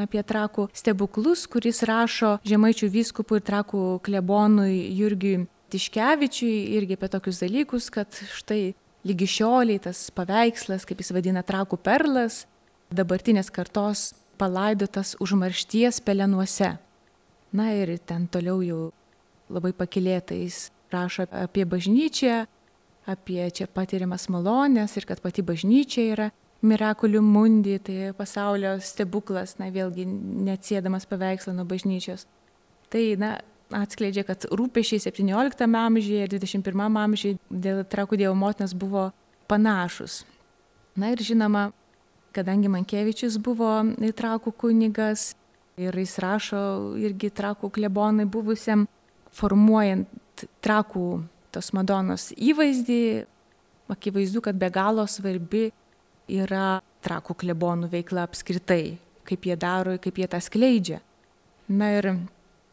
apie 0.00 0.22
trakų 0.24 0.66
stebuklus, 0.74 1.44
kuris 1.46 1.82
rašo 1.86 2.38
žemaičių 2.48 2.88
vyskupui 2.90 3.38
ir 3.38 3.44
trakų 3.46 3.82
klebonui 4.06 4.96
Jurgiui 4.96 5.44
Tiškevičiui 5.70 6.76
irgi 6.78 6.96
apie 6.96 7.08
tokius 7.12 7.42
dalykus, 7.42 7.90
kad 7.92 8.08
štai 8.10 8.74
lygi 9.06 9.28
šioliai 9.28 9.82
tas 9.82 10.06
paveikslas, 10.14 10.86
kaip 10.88 11.02
jis 11.02 11.12
vadina 11.14 11.42
trakų 11.46 11.78
perlas, 11.82 12.44
dabartinės 12.94 13.50
kartos 13.52 14.12
palaidotas 14.40 15.16
užmaršties 15.20 16.00
pelenuose. 16.06 16.76
Na 17.52 17.70
ir 17.76 17.96
ten 18.08 18.26
toliau 18.30 18.60
jau 18.64 18.82
labai 19.52 19.72
pakilėtais 19.76 20.70
rašo 20.92 21.26
apie 21.30 21.64
bažnyčią, 21.68 22.46
apie 23.06 23.44
čia 23.54 23.68
patiriamas 23.70 24.28
malonės 24.32 24.96
ir 24.98 25.06
kad 25.08 25.22
pati 25.24 25.44
bažnyčia 25.46 26.10
yra 26.14 26.30
Mirakulių 26.66 27.20
mundi, 27.20 27.76
tai 27.84 28.12
pasaulio 28.16 28.78
stebuklas, 28.82 29.58
na 29.60 29.68
vėlgi 29.70 30.06
neatsėdamas 30.08 31.04
paveikslą 31.06 31.52
nuo 31.54 31.66
bažnyčios. 31.68 32.24
Tai, 32.90 33.02
na, 33.20 33.34
atskleidžia, 33.76 34.24
kad 34.26 34.46
rūpešiai 34.48 35.02
17 35.04 35.66
amžiuje 35.66 36.24
ir 36.24 36.32
21 36.32 36.98
amžiuje 37.02 37.36
dėl 37.50 37.84
trakų 37.84 38.18
dievo 38.22 38.34
motinos 38.38 38.72
buvo 38.74 39.10
panašus. 39.50 40.24
Na 40.96 41.12
ir 41.12 41.20
žinoma, 41.20 41.68
kadangi 42.34 42.72
Mankevičius 42.72 43.36
buvo 43.36 43.82
trakų 44.16 44.54
kunigas 44.56 45.34
ir 45.76 45.92
jis 45.92 46.16
rašo 46.24 46.60
irgi 46.96 47.30
trakų 47.30 47.70
klebonai 47.74 48.24
buvusiam, 48.24 48.86
formuojant 49.36 50.48
trakų 50.64 51.08
tos 51.56 51.72
Madonos 51.76 52.30
įvaizdį, 52.36 53.00
akivaizdu, 53.92 54.44
kad 54.44 54.58
be 54.60 54.70
galo 54.72 55.06
svarbi 55.10 55.70
yra 56.28 56.80
trakų 57.06 57.36
klebonų 57.42 57.90
veikla 57.92 58.26
apskritai, 58.26 58.96
kaip 59.26 59.46
jie 59.46 59.56
daro, 59.58 59.96
kaip 60.02 60.18
jie 60.20 60.28
tą 60.30 60.40
skleidžia. 60.42 61.00
Na 61.66 61.90
ir 61.96 62.12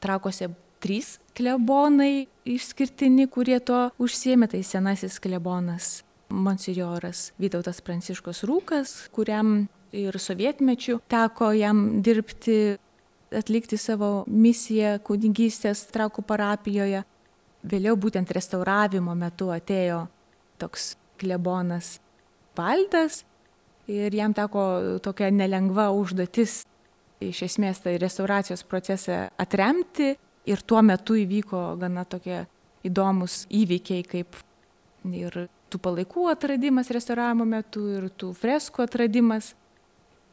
trakose 0.04 0.52
trys 0.84 1.18
klebonai 1.38 2.28
išskirtini, 2.46 3.28
kurie 3.32 3.60
to 3.63 3.88
užsiemė, 4.02 4.50
tai 4.52 4.62
senasis 4.68 5.20
klebonas 5.24 6.02
monsinjoras 6.34 7.32
Vytautas 7.42 7.82
Pranciškos 7.86 8.44
Rūkas, 8.50 8.94
kuriam 9.13 9.68
ir 9.94 10.18
sovietmečių 10.18 11.00
teko 11.12 11.52
jam 11.56 12.02
dirbti, 12.06 12.78
atlikti 13.34 13.78
savo 13.78 14.24
misiją 14.28 14.98
kunigystės 15.06 15.86
trakų 15.94 16.25
parapijoje. 16.25 17.04
Vėliau 17.63 17.96
būtent 17.96 18.32
restauravimo 18.36 19.15
metu 19.15 19.50
atėjo 19.53 20.08
toks 20.60 20.93
klebonas 21.19 21.99
Valdas 22.58 23.23
ir 23.89 24.13
jam 24.13 24.34
teko 24.36 24.99
tokia 25.04 25.32
nelengva 25.32 25.89
užduotis 25.95 26.62
iš 27.23 27.41
esmės 27.47 27.82
tai 27.84 27.95
restauracijos 28.02 28.65
procesą 28.67 29.28
atremti 29.39 30.13
ir 30.45 30.62
tuo 30.67 30.82
metu 30.84 31.15
įvyko 31.17 31.63
gana 31.80 32.04
tokie 32.06 32.43
įdomus 32.84 33.45
įvykiai 33.49 34.04
kaip 34.08 34.38
ir 35.12 35.45
tų 35.71 35.82
palaikų 35.84 36.28
atradimas 36.32 36.91
restauravimo 36.93 37.47
metu 37.47 37.86
ir 37.95 38.10
tų 38.12 38.34
freskų 38.38 38.86
atradimas 38.86 39.54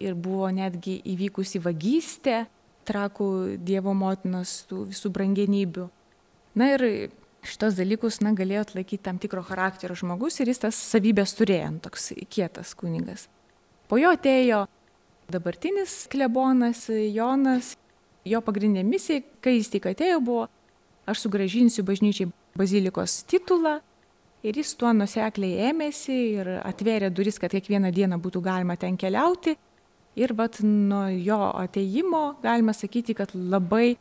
ir 0.03 0.17
buvo 0.19 0.51
netgi 0.55 0.99
įvykusi 1.15 1.63
vagystė 1.63 2.45
trakų 2.89 3.31
Dievo 3.63 3.95
motinos 3.95 4.65
tų 4.71 4.87
visų 4.91 5.11
brangenybių. 5.15 5.87
Na 6.59 6.73
ir 6.75 6.85
šitos 7.47 7.77
dalykus, 7.79 8.21
na, 8.25 8.35
galėjo 8.37 8.65
atlaikyti 8.67 9.05
tam 9.05 9.19
tikro 9.21 9.43
charakterio 9.47 9.97
žmogus 9.99 10.41
ir 10.41 10.51
jis 10.51 10.63
tas 10.67 10.81
savybės 10.91 11.35
turėjo, 11.39 11.73
toks 11.87 12.13
kietas 12.33 12.75
kunigas. 12.79 13.29
Po 13.89 13.99
jo 13.99 14.13
atėjo 14.15 14.65
dabartinis 15.31 16.05
klebonas 16.11 16.89
Jonas. 16.91 17.77
Jo 18.29 18.43
pagrindinė 18.45 18.85
misija, 18.85 19.23
kai 19.41 19.57
jis 19.57 19.71
tik 19.73 19.87
atėjo, 19.89 20.19
buvo, 20.21 20.45
aš 21.09 21.23
sugražinsiu 21.25 21.87
bažnyčiai 21.89 22.29
bazilikos 22.59 23.23
titulą. 23.31 23.79
Ir 24.45 24.57
jis 24.57 24.75
tuo 24.81 24.93
nusekliai 24.97 25.71
ėmėsi 25.71 26.17
ir 26.41 26.51
atvėrė 26.61 27.11
duris, 27.13 27.39
kad 27.41 27.53
kiekvieną 27.53 27.91
dieną 27.93 28.21
būtų 28.21 28.41
galima 28.45 28.77
ten 28.81 28.97
keliauti. 29.01 29.57
Ir 30.21 30.33
vat 30.37 30.59
nuo 30.65 31.07
jo 31.13 31.41
ateimo 31.61 32.23
galima 32.43 32.73
sakyti, 32.77 33.15
kad 33.17 33.33
labai 33.35 33.97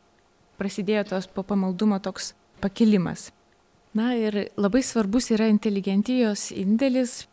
prasidėjo 0.60 1.06
tos 1.12 1.28
po 1.28 1.44
pamaldumo 1.46 2.00
toks 2.04 2.34
pakilimas. 2.60 3.30
Na 3.96 4.12
ir 4.14 4.50
labai 4.60 4.84
svarbus 4.86 5.32
yra 5.34 5.48
inteligentijos 5.50 6.50
indėlis 6.54 7.24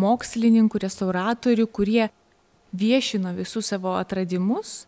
mokslininkų, 0.00 0.80
restauratorių, 0.80 1.66
kurie 1.68 2.06
viešino 2.72 3.34
visus 3.36 3.68
savo 3.72 3.96
atradimus. 3.98 4.86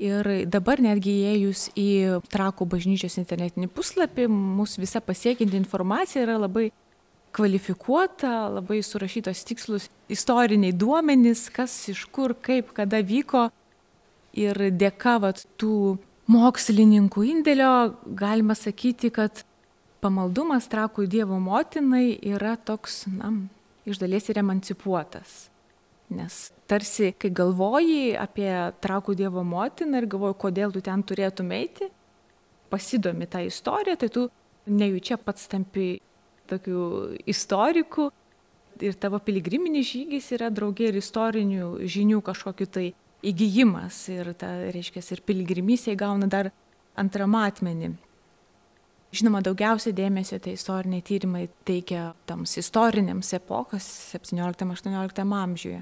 Ir 0.00 0.24
dabar 0.48 0.80
netgi 0.80 1.12
įėjus 1.12 1.66
į 1.76 1.90
Trakų 2.32 2.64
bažnyčios 2.72 3.18
internetinį 3.20 3.68
puslapį, 3.68 4.30
mūsų 4.32 4.80
visa 4.86 5.02
pasiekinti 5.04 5.60
informacija 5.60 6.24
yra 6.24 6.38
labai 6.40 6.70
kvalifikuota, 7.36 8.48
labai 8.48 8.80
surašytos 8.82 9.44
tikslus 9.46 9.90
istoriniai 10.10 10.72
duomenys, 10.72 11.46
kas 11.52 11.74
iš 11.92 12.06
kur, 12.10 12.34
kaip, 12.34 12.72
kada 12.74 13.02
vyko. 13.06 13.50
Ir 14.40 14.56
dėka 14.78 15.18
vat, 15.22 15.44
tų 15.60 15.98
mokslininkų 16.30 17.24
indėlio 17.26 17.70
galima 18.18 18.54
sakyti, 18.58 19.10
kad 19.14 19.44
pamaldumas 20.04 20.68
Trakų 20.70 21.06
Dievo 21.10 21.38
motinai 21.42 22.14
yra 22.32 22.56
toks, 22.56 23.04
na, 23.10 23.32
iš 23.88 24.00
dalies 24.00 24.28
ir 24.30 24.40
emancipuotas. 24.42 25.48
Nes 26.10 26.48
tarsi, 26.70 27.12
kai 27.14 27.30
galvoji 27.34 28.16
apie 28.18 28.50
trakų 28.82 29.14
Dievo 29.18 29.44
motiną 29.46 30.00
ir 30.00 30.08
galvoji, 30.10 30.38
kodėl 30.42 30.74
tu 30.74 30.82
ten 30.82 31.04
turėtum 31.06 31.52
eiti, 31.54 31.86
pasidomi 32.70 33.28
tą 33.30 33.44
istoriją, 33.46 33.98
tai 33.98 34.08
tu 34.10 34.26
nejučia 34.70 35.18
pats 35.22 35.46
tampi 35.50 36.00
tokiu 36.50 37.14
istoriku 37.30 38.08
ir 38.82 38.96
tavo 38.98 39.20
piligriminis 39.22 39.92
žygis 39.92 40.32
yra 40.34 40.50
draugė 40.50 40.90
ir 40.90 40.98
istorinių 40.98 41.70
žinių 41.90 42.20
kažkokiu 42.26 42.66
tai 42.66 42.86
įgyjimas 43.26 43.96
ir, 44.12 44.32
ta, 44.38 44.52
reiškia, 44.72 45.02
ir 45.14 45.22
piligrimystė 45.26 45.94
įgauna 45.96 46.28
dar 46.30 46.50
antrą 46.98 47.26
matmenį. 47.30 47.94
Žinoma, 49.10 49.40
daugiausia 49.42 49.90
dėmesio 49.96 50.38
tai 50.42 50.54
istoriniai 50.54 51.02
tyrimai 51.02 51.48
teikia 51.66 52.12
tams 52.30 52.54
istoriniams 52.60 53.32
epochas 53.34 53.86
17-18 54.14 55.24
amžiuje. 55.26 55.80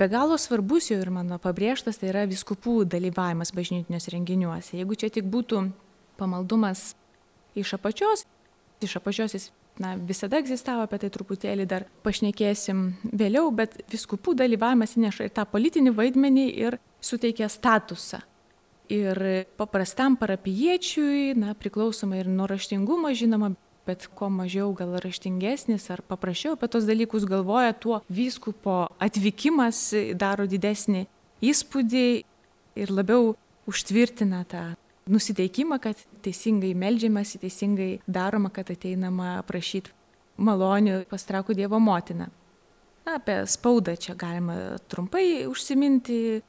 Be 0.00 0.08
galo 0.08 0.38
svarbus 0.40 0.88
jau 0.90 0.98
ir 0.98 1.10
mano 1.12 1.36
pabrėžtas 1.38 2.00
tai 2.00 2.08
yra 2.10 2.24
viskupų 2.26 2.86
dalyvavimas 2.88 3.52
bažnytiniuose 3.54 4.14
renginiuose. 4.14 4.78
Jeigu 4.80 4.96
čia 4.98 5.10
tik 5.12 5.28
būtų 5.30 5.66
pamaldumas 6.18 6.94
iš 7.54 7.76
apačios, 7.76 8.24
iš 8.82 8.96
apačios 8.96 9.36
jis 9.36 9.50
na, 9.78 9.94
visada 9.96 10.40
egzistavo, 10.40 10.84
apie 10.84 10.98
tai 11.02 11.10
truputėlį 11.14 11.66
dar 11.68 11.86
pašnekėsim 12.04 12.82
vėliau, 13.12 13.50
bet 13.54 13.78
viskupų 13.92 14.34
dalyvavimas 14.40 14.96
įneša 14.98 15.28
ir 15.28 15.34
tą 15.36 15.46
politinį 15.48 15.94
vaidmenį 15.96 16.46
ir 16.66 16.78
suteikia 17.04 17.48
statusą. 17.52 18.22
Ir 18.90 19.20
paprastam 19.60 20.16
parapiečiui, 20.18 21.36
na, 21.38 21.54
priklausomai 21.54 22.24
ir 22.24 22.30
nuo 22.32 22.48
raštingumo, 22.50 23.12
žinoma, 23.14 23.52
bet 23.86 24.08
kuo 24.18 24.28
mažiau 24.32 24.72
gal 24.76 24.96
raštingesnis 25.02 25.88
ar 25.94 26.02
paprasčiau 26.06 26.56
apie 26.56 26.68
tos 26.70 26.88
dalykus 26.88 27.24
galvoja, 27.28 27.72
tuo 27.72 28.00
vyskupo 28.10 28.88
atvykimas 29.02 29.82
daro 30.18 30.46
didesnį 30.50 31.06
įspūdį 31.40 32.06
ir 32.82 32.92
labiau 32.92 33.34
užtvirtina 33.70 34.44
tą 34.50 34.64
nusiteikimą, 35.10 35.80
kad 35.82 35.98
teisingai 36.24 36.72
melžiamasi, 36.78 37.40
teisingai 37.42 37.90
daroma, 38.06 38.50
kad 38.54 38.70
ateinama 38.72 39.40
prašyti 39.48 39.92
malonių 40.40 41.04
pas 41.10 41.26
trakų 41.28 41.56
Dievo 41.58 41.80
motiną. 41.82 42.30
Na, 43.06 43.16
apie 43.16 43.40
spaudą 43.48 43.96
čia 44.00 44.14
galima 44.18 44.76
trumpai 44.92 45.46
užsiminti, 45.48 46.40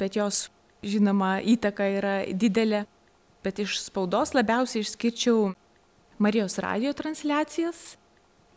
bet 0.00 0.18
jos, 0.18 0.48
žinoma, 0.84 1.38
įtaka 1.40 1.88
yra 1.98 2.16
didelė. 2.28 2.84
Bet 3.44 3.60
iš 3.60 3.76
spaudos 3.82 4.32
labiausiai 4.32 4.84
išskirčiau 4.84 5.52
Marijos 6.22 6.56
radio 6.62 6.94
transliacijas. 6.96 7.96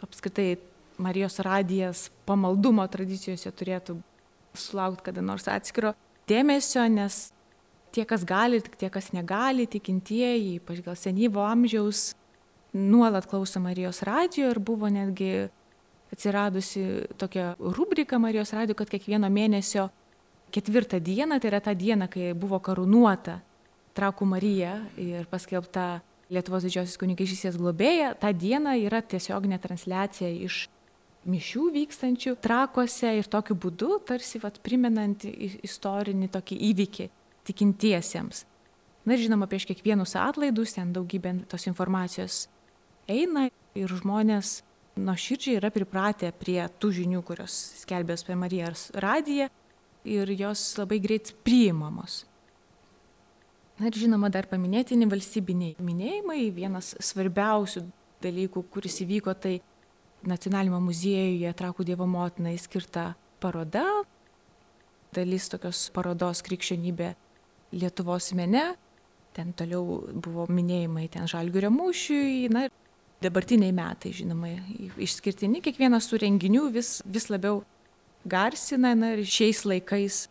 Apskritai, 0.05 0.57
Marijos 1.01 1.39
radijas 1.43 2.07
pamaldumo 2.25 2.85
tradicijose 2.89 3.51
turėtų 3.51 3.97
sulaukti 4.57 5.09
kada 5.09 5.21
nors 5.21 5.47
atskiro 5.51 5.91
dėmesio, 6.29 6.85
nes 6.89 7.27
tie, 7.91 8.05
kas 8.05 8.25
gali, 8.27 8.61
tik 8.63 8.77
tie, 8.79 8.89
kas 8.93 9.11
negali, 9.15 9.67
tikintieji, 9.69 10.57
ypač 10.61 10.81
gal 10.85 10.97
senyvo 10.99 11.43
amžiaus, 11.47 12.11
nuolat 12.77 13.25
klauso 13.29 13.59
Marijos 13.63 14.03
radio 14.05 14.51
ir 14.51 14.59
buvo 14.59 14.89
netgi 14.91 15.47
atsiradusi 16.13 17.07
tokia 17.17 17.55
rubrika 17.59 18.19
Marijos 18.19 18.53
radio, 18.53 18.75
kad 18.77 18.89
kiekvieno 18.91 19.29
mėnesio 19.31 19.89
ketvirtą 20.53 20.99
dieną, 21.03 21.39
tai 21.39 21.51
yra 21.51 21.61
ta 21.63 21.73
diena, 21.75 22.07
kai 22.07 22.33
buvo 22.37 22.59
karūnuota 22.63 23.41
Trakų 23.97 24.27
Marija 24.29 24.77
ir 25.01 25.25
paskelbta 25.31 26.03
Lietuvos 26.29 26.65
didžiosios 26.67 26.99
kunigaikštystės 26.99 27.55
globėja, 27.55 28.11
tą 28.19 28.33
dieną 28.35 28.75
yra 28.83 28.99
tiesioginė 28.99 29.61
transliacija 29.63 30.27
iš 30.43 30.65
mišių 31.27 31.69
vykstančių 31.75 32.33
trakuose 32.43 33.13
ir 33.17 33.29
tokiu 33.31 33.55
būdu 33.55 33.97
tarsi 34.07 34.41
vat, 34.43 34.59
primenant 34.63 35.23
istorinį 35.23 36.29
tokį 36.35 36.59
įvykį 36.71 37.07
tikintiesiems. 37.47 38.43
Na 39.07 39.15
ir 39.15 39.23
žinoma, 39.23 39.47
prieš 39.47 39.67
kiekvienus 39.69 40.17
atlaidus 40.19 40.75
ten 40.75 40.91
daugybė 40.95 41.33
tos 41.47 41.67
informacijos 41.69 42.45
eina 43.07 43.47
ir 43.77 43.93
žmonės 44.01 44.61
nuo 44.99 45.15
širdžiai 45.15 45.59
yra 45.61 45.71
pripratę 45.71 46.31
prie 46.35 46.59
tų 46.81 46.91
žinių, 47.01 47.21
kurios 47.25 47.55
skelbės 47.83 48.25
per 48.27 48.35
Marijos 48.39 48.89
radiją 48.97 49.47
ir 50.07 50.31
jos 50.39 50.63
labai 50.79 50.99
greit 51.03 51.33
priimamos. 51.45 52.25
Na 53.77 53.91
ir 53.91 53.97
žinoma, 53.99 54.31
dar 54.33 54.47
paminėtini 54.49 55.05
valstybiniai 55.09 55.77
minėjimai. 55.85 56.47
Vienas 56.55 56.95
svarbiausių 56.97 57.83
dalykų, 58.25 58.63
kuris 58.73 59.03
įvyko, 59.05 59.35
tai 59.37 59.59
Nacionalinėme 60.27 60.79
muziejuje 60.81 61.51
Trakų 61.53 61.85
Dievo 61.85 62.07
motinai 62.09 62.55
skirta 62.57 63.11
paroda. 63.39 63.85
Dalis 65.13 65.45
tokios 65.53 65.83
parodos 65.93 66.41
krikščionybė 66.43 67.11
Lietuvos 67.75 68.31
mene. 68.37 68.75
Ten 69.35 69.51
toliau 69.57 70.01
buvo 70.13 70.47
minėjimai 70.49 71.07
ten 71.13 71.27
Žalgirio 71.29 71.69
mūšiui. 71.73 72.47
Na 72.53 72.67
ir 72.67 72.73
dabartiniai 73.23 73.73
metai, 73.75 74.13
žinoma, 74.15 74.53
išskirtini, 75.01 75.61
kiekvienas 75.65 76.09
tų 76.09 76.21
renginių 76.25 76.67
vis, 76.73 76.97
vis 77.05 77.27
labiau 77.33 77.61
garsina 78.27 78.93
na, 78.97 79.13
ir 79.17 79.25
šiais 79.25 79.63
laikais 79.65 80.25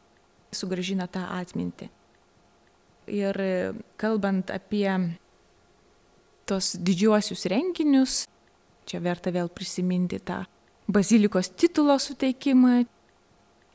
sugražina 0.55 1.09
tą 1.11 1.25
atmintį. 1.37 1.91
Ir 3.15 3.39
kalbant 4.01 4.51
apie 4.51 4.89
tos 6.47 6.75
didžiuosius 6.79 7.47
renginius, 7.51 8.25
čia 8.87 9.03
verta 9.03 9.33
vėl 9.35 9.51
prisiminti 9.51 10.19
tą 10.23 10.45
bazilikos 10.87 11.51
titulo 11.59 11.99
suteikimą, 11.99 12.85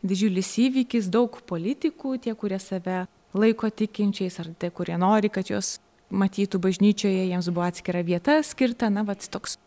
didžiulis 0.03 0.51
įvykis, 0.65 1.09
daug 1.11 1.35
politikų, 1.47 2.15
tie, 2.23 2.35
kurie 2.35 2.59
save 2.59 3.05
laiko 3.37 3.69
tikinčiais, 3.69 4.39
ar 4.41 4.51
tie, 4.59 4.71
kurie 4.75 4.97
nori, 4.99 5.31
kad 5.33 5.49
juos 5.51 5.79
matytų 6.11 6.59
bažnyčioje, 6.61 7.27
jiems 7.29 7.49
buvo 7.51 7.65
atskira 7.65 8.03
vieta 8.03 8.39
skirta, 8.43 8.89
na, 8.91 9.05
va, 9.07 9.15
toks 9.15 9.57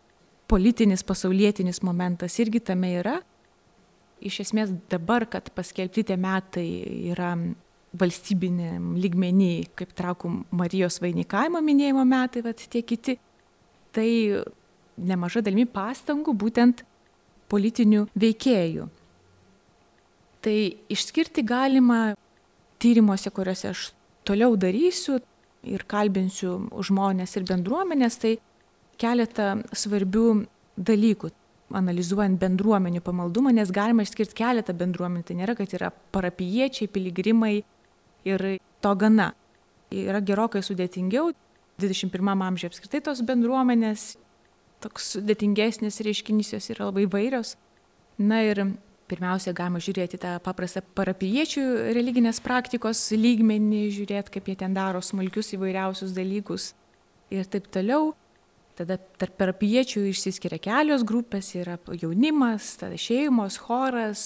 politinis, 0.51 1.05
pasaulietinis 1.07 1.81
momentas 1.83 2.37
irgi 2.43 2.61
tame 2.61 2.93
yra. 3.01 3.19
Iš 4.25 4.41
esmės 4.45 4.73
dabar, 4.93 5.27
kad 5.29 5.51
paskelbti 5.57 6.05
tie 6.09 6.17
metai 6.21 6.67
yra 7.13 7.35
valstybinėm 7.95 8.95
lygmenį, 8.99 9.53
kaip 9.79 9.95
trakų 9.97 10.31
Marijos 10.57 10.99
vainikavimo 11.03 11.63
minėjimo 11.65 12.05
metai, 12.09 12.43
va, 12.45 12.53
tie 12.55 12.83
kiti, 12.83 13.17
tai 13.95 14.09
nemaža 14.99 15.43
dalimi 15.45 15.67
pastangų 15.71 16.35
būtent 16.39 16.85
politinių 17.51 18.07
veikėjų. 18.19 18.89
Tai 20.45 20.57
išskirti 20.93 21.45
galima 21.47 22.15
tyrimuose, 22.85 23.33
kuriuose 23.33 23.71
aš 23.73 23.89
toliau 24.29 24.55
darysiu, 24.61 25.19
ir 25.65 25.85
kalbinsiu 25.89 26.57
žmonės 26.85 27.37
ir 27.39 27.47
bendruomenės, 27.49 28.19
tai 28.21 28.35
keletą 29.01 29.57
svarbių 29.75 30.27
dalykų, 30.77 31.31
analizuojant 31.75 32.39
bendruomenių 32.41 33.03
pamaldumą, 33.05 33.55
nes 33.57 33.73
galima 33.75 34.05
išskirti 34.05 34.37
keletą 34.39 34.75
bendruomenių, 34.79 35.25
tai 35.27 35.39
nėra, 35.41 35.57
kad 35.59 35.73
yra 35.77 35.91
parapiečiai, 36.15 36.91
piligrimai 36.93 37.57
ir 38.29 38.47
to 38.85 38.95
gana. 39.01 39.33
Yra 39.95 40.21
gerokai 40.25 40.63
sudėtingiau, 40.65 41.33
21 41.83 42.47
amžiuje 42.49 42.71
apskritai 42.71 43.03
tos 43.05 43.23
bendruomenės, 43.27 44.15
toks 44.85 45.15
sudėtingesnis 45.17 46.01
reiškinys, 46.05 46.55
jos 46.55 46.71
yra 46.75 46.91
labai 46.91 47.07
vairios. 47.11 47.55
Na 48.19 48.45
ir 48.47 48.61
Pirmiausia, 49.05 49.53
galima 49.53 49.81
žiūrėti 49.85 50.17
tą 50.17 50.39
paprastą 50.41 50.81
parapiečių 50.97 51.63
religinės 51.93 52.39
praktikos 52.41 53.03
lygmenį, 53.13 53.83
žiūrėti, 53.93 54.33
kaip 54.33 54.47
jie 54.49 54.55
ten 54.63 54.77
daro 54.77 55.03
smulkius 55.05 55.53
įvairiausius 55.59 56.15
dalykus 56.17 56.71
ir 57.35 57.45
taip 57.53 57.69
toliau. 57.75 58.15
Tada 58.75 58.97
tarp 59.21 59.37
parapiečių 59.39 60.07
išsiskiria 60.09 60.59
kelios 60.59 61.05
grupės, 61.07 61.53
yra 61.55 61.77
jaunimas, 62.01 62.73
tada 62.81 62.97
šeimos, 62.99 63.59
choras, 63.63 64.25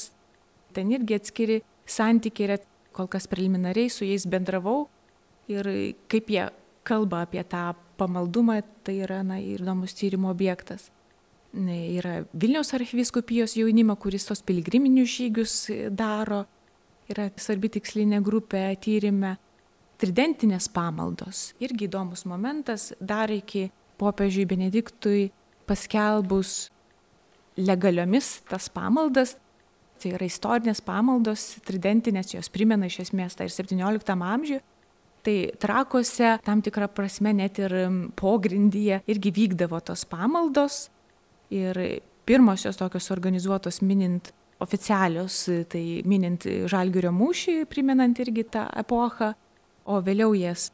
ten 0.73 0.95
irgi 0.95 1.19
atskiri 1.19 1.59
santykiai 1.85 2.47
yra, 2.47 2.61
kol 2.95 3.11
kas 3.11 3.27
preliminariai 3.29 3.91
su 3.93 4.07
jais 4.07 4.25
bendravau 4.31 4.87
ir 5.51 5.69
kaip 6.09 6.31
jie 6.33 6.47
kalba 6.87 7.25
apie 7.27 7.43
tą 7.45 7.73
pamaldumą, 7.99 8.63
tai 8.87 9.01
yra 9.03 9.25
na, 9.27 9.41
įdomus 9.43 9.99
tyrimo 9.99 10.31
objektas 10.31 10.87
yra 11.53 12.25
Vilniaus 12.33 12.75
archviskupijos 12.77 13.57
jaunimo, 13.57 13.97
kuris 13.97 14.27
tos 14.29 14.43
piligriminius 14.43 15.09
žygius 15.09 15.55
daro, 15.91 16.45
yra 17.09 17.31
svarbi 17.41 17.71
tikslinė 17.79 18.21
grupė 18.25 18.71
tyrimė. 18.81 19.37
Tridentinės 19.99 20.69
pamaldos, 20.71 21.57
irgi 21.59 21.89
įdomus 21.89 22.23
momentas, 22.31 22.93
dar 23.01 23.33
iki 23.35 23.65
popiežiui 23.99 24.45
Benediktui 24.47 25.25
paskelbus 25.67 26.69
legaliomis 27.59 28.45
tas 28.47 28.69
pamaldas, 28.71 29.35
tai 29.99 30.13
yra 30.15 30.29
istorinės 30.29 30.79
pamaldos, 30.87 31.57
tridentinės, 31.67 32.37
jos 32.37 32.51
primena 32.55 32.87
iš 32.87 33.01
esmės 33.09 33.35
tą 33.35 33.49
ir 33.49 33.55
17 33.57 34.15
amžių, 34.15 34.61
tai 35.27 35.37
trakose 35.59 36.37
tam 36.47 36.63
tikrą 36.63 36.87
prasme 36.95 37.35
net 37.35 37.59
ir 37.59 37.75
pogrindyje 38.19 39.03
irgi 39.11 39.35
vykdavo 39.35 39.83
tos 39.83 40.07
pamaldos, 40.09 40.87
Ir 41.55 41.79
pirmosios 42.29 42.77
tokios 42.77 43.11
organizuotos 43.15 43.81
minint 43.83 44.33
oficialios, 44.61 45.47
tai 45.71 46.03
minint 46.09 46.45
Žalgirio 46.69 47.13
mūšį, 47.15 47.63
primenant 47.71 48.19
irgi 48.21 48.45
tą 48.53 48.67
epochą, 48.83 49.33
o 49.89 50.01
vėliau 50.05 50.35
jas, 50.37 50.69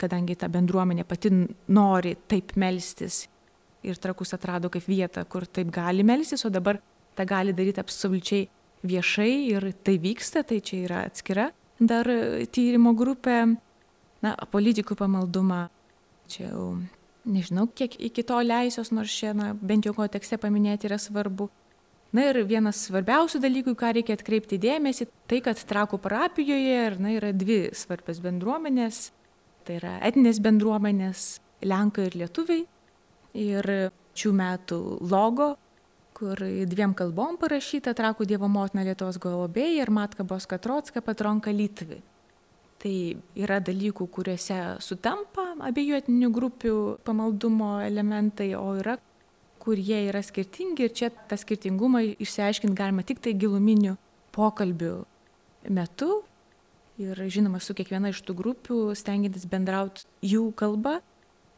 kadangi 0.00 0.34
ta 0.38 0.48
bendruomenė 0.50 1.04
pati 1.06 1.30
nori 1.74 2.16
taip 2.30 2.56
melstis 2.58 3.26
ir 3.86 3.98
trakus 4.02 4.34
atrado 4.34 4.70
kaip 4.72 4.86
vietą, 4.88 5.22
kur 5.30 5.46
taip 5.46 5.70
gali 5.74 6.02
melstis, 6.06 6.44
o 6.44 6.50
dabar 6.50 6.80
tą 7.14 7.26
gali 7.28 7.54
daryti 7.54 7.82
absoliučiai 7.82 8.48
viešai 8.88 9.32
ir 9.52 9.70
tai 9.84 9.96
vyksta, 10.02 10.42
tai 10.46 10.60
čia 10.64 10.82
yra 10.86 11.04
atskira 11.06 11.48
dar 11.78 12.08
tyrimo 12.50 12.94
grupė, 12.98 13.38
na, 14.22 14.34
politikų 14.50 14.96
pamaldumą, 14.98 15.66
čia 16.30 16.48
jau 16.50 16.64
nežinau, 17.28 17.68
kiek 17.70 17.94
iki 18.08 18.24
to 18.26 18.40
leisios, 18.42 18.90
nors 18.94 19.12
čia, 19.12 19.34
na, 19.36 19.52
bent 19.54 19.86
jau 19.86 19.94
kontekste 19.96 20.38
paminėti 20.40 20.88
yra 20.88 20.98
svarbu. 21.00 21.48
Na 22.16 22.24
ir 22.30 22.40
vienas 22.48 22.80
svarbiausių 22.86 23.42
dalykų, 23.44 23.74
ką 23.76 23.92
reikia 23.98 24.16
atkreipti 24.16 24.56
dėmesį, 24.60 25.10
tai 25.28 25.42
kad 25.44 25.60
Trakų 25.60 26.00
parapijoje 26.00 26.96
na, 27.02 27.12
yra 27.18 27.34
dvi 27.36 27.68
svarbios 27.76 28.22
bendruomenės. 28.24 29.10
Tai 29.68 29.76
yra 29.76 29.94
etinės 30.08 30.40
bendruomenės 30.40 31.28
Lenkai 31.68 32.06
ir 32.08 32.16
Lietuviai. 32.22 32.64
Ir 33.38 33.68
šių 34.18 34.32
metų 34.34 34.78
logo, 35.04 35.52
kur 36.16 36.40
dviem 36.70 36.94
kalbom 36.96 37.36
parašyta 37.38 37.92
Trakų 37.94 38.24
Dievo 38.26 38.48
motina 38.50 38.86
Lietuvos 38.88 39.20
globėjai 39.22 39.82
ir 39.84 39.92
Matka 39.92 40.24
Boska 40.24 40.58
Trotska 40.58 41.04
patronka 41.04 41.52
Lytvi. 41.52 42.00
Tai 42.78 42.94
yra 43.34 43.58
dalykų, 43.58 44.06
kuriuose 44.14 44.56
sutampa 44.84 45.48
abiejų 45.66 45.96
etninių 45.98 46.28
grupių 46.30 46.74
pamaldumo 47.06 47.80
elementai, 47.82 48.52
o 48.54 48.76
yra, 48.78 48.94
kur 49.58 49.80
jie 49.82 50.04
yra 50.06 50.22
skirtingi 50.22 50.86
ir 50.86 50.94
čia 50.94 51.08
tą 51.10 51.38
skirtingumą 51.40 52.04
išsiaiškinti 52.22 52.78
galima 52.78 53.02
tik 53.02 53.18
tai 53.24 53.34
giluminių 53.34 53.96
pokalbių 54.36 54.92
metu. 55.74 56.22
Ir 56.98 57.18
žinoma, 57.30 57.58
su 57.62 57.74
kiekviena 57.78 58.10
iš 58.10 58.22
tų 58.26 58.34
grupių 58.38 58.78
stengiantis 58.98 59.46
bendrauti 59.50 60.06
jų 60.26 60.48
kalbą. 60.58 60.98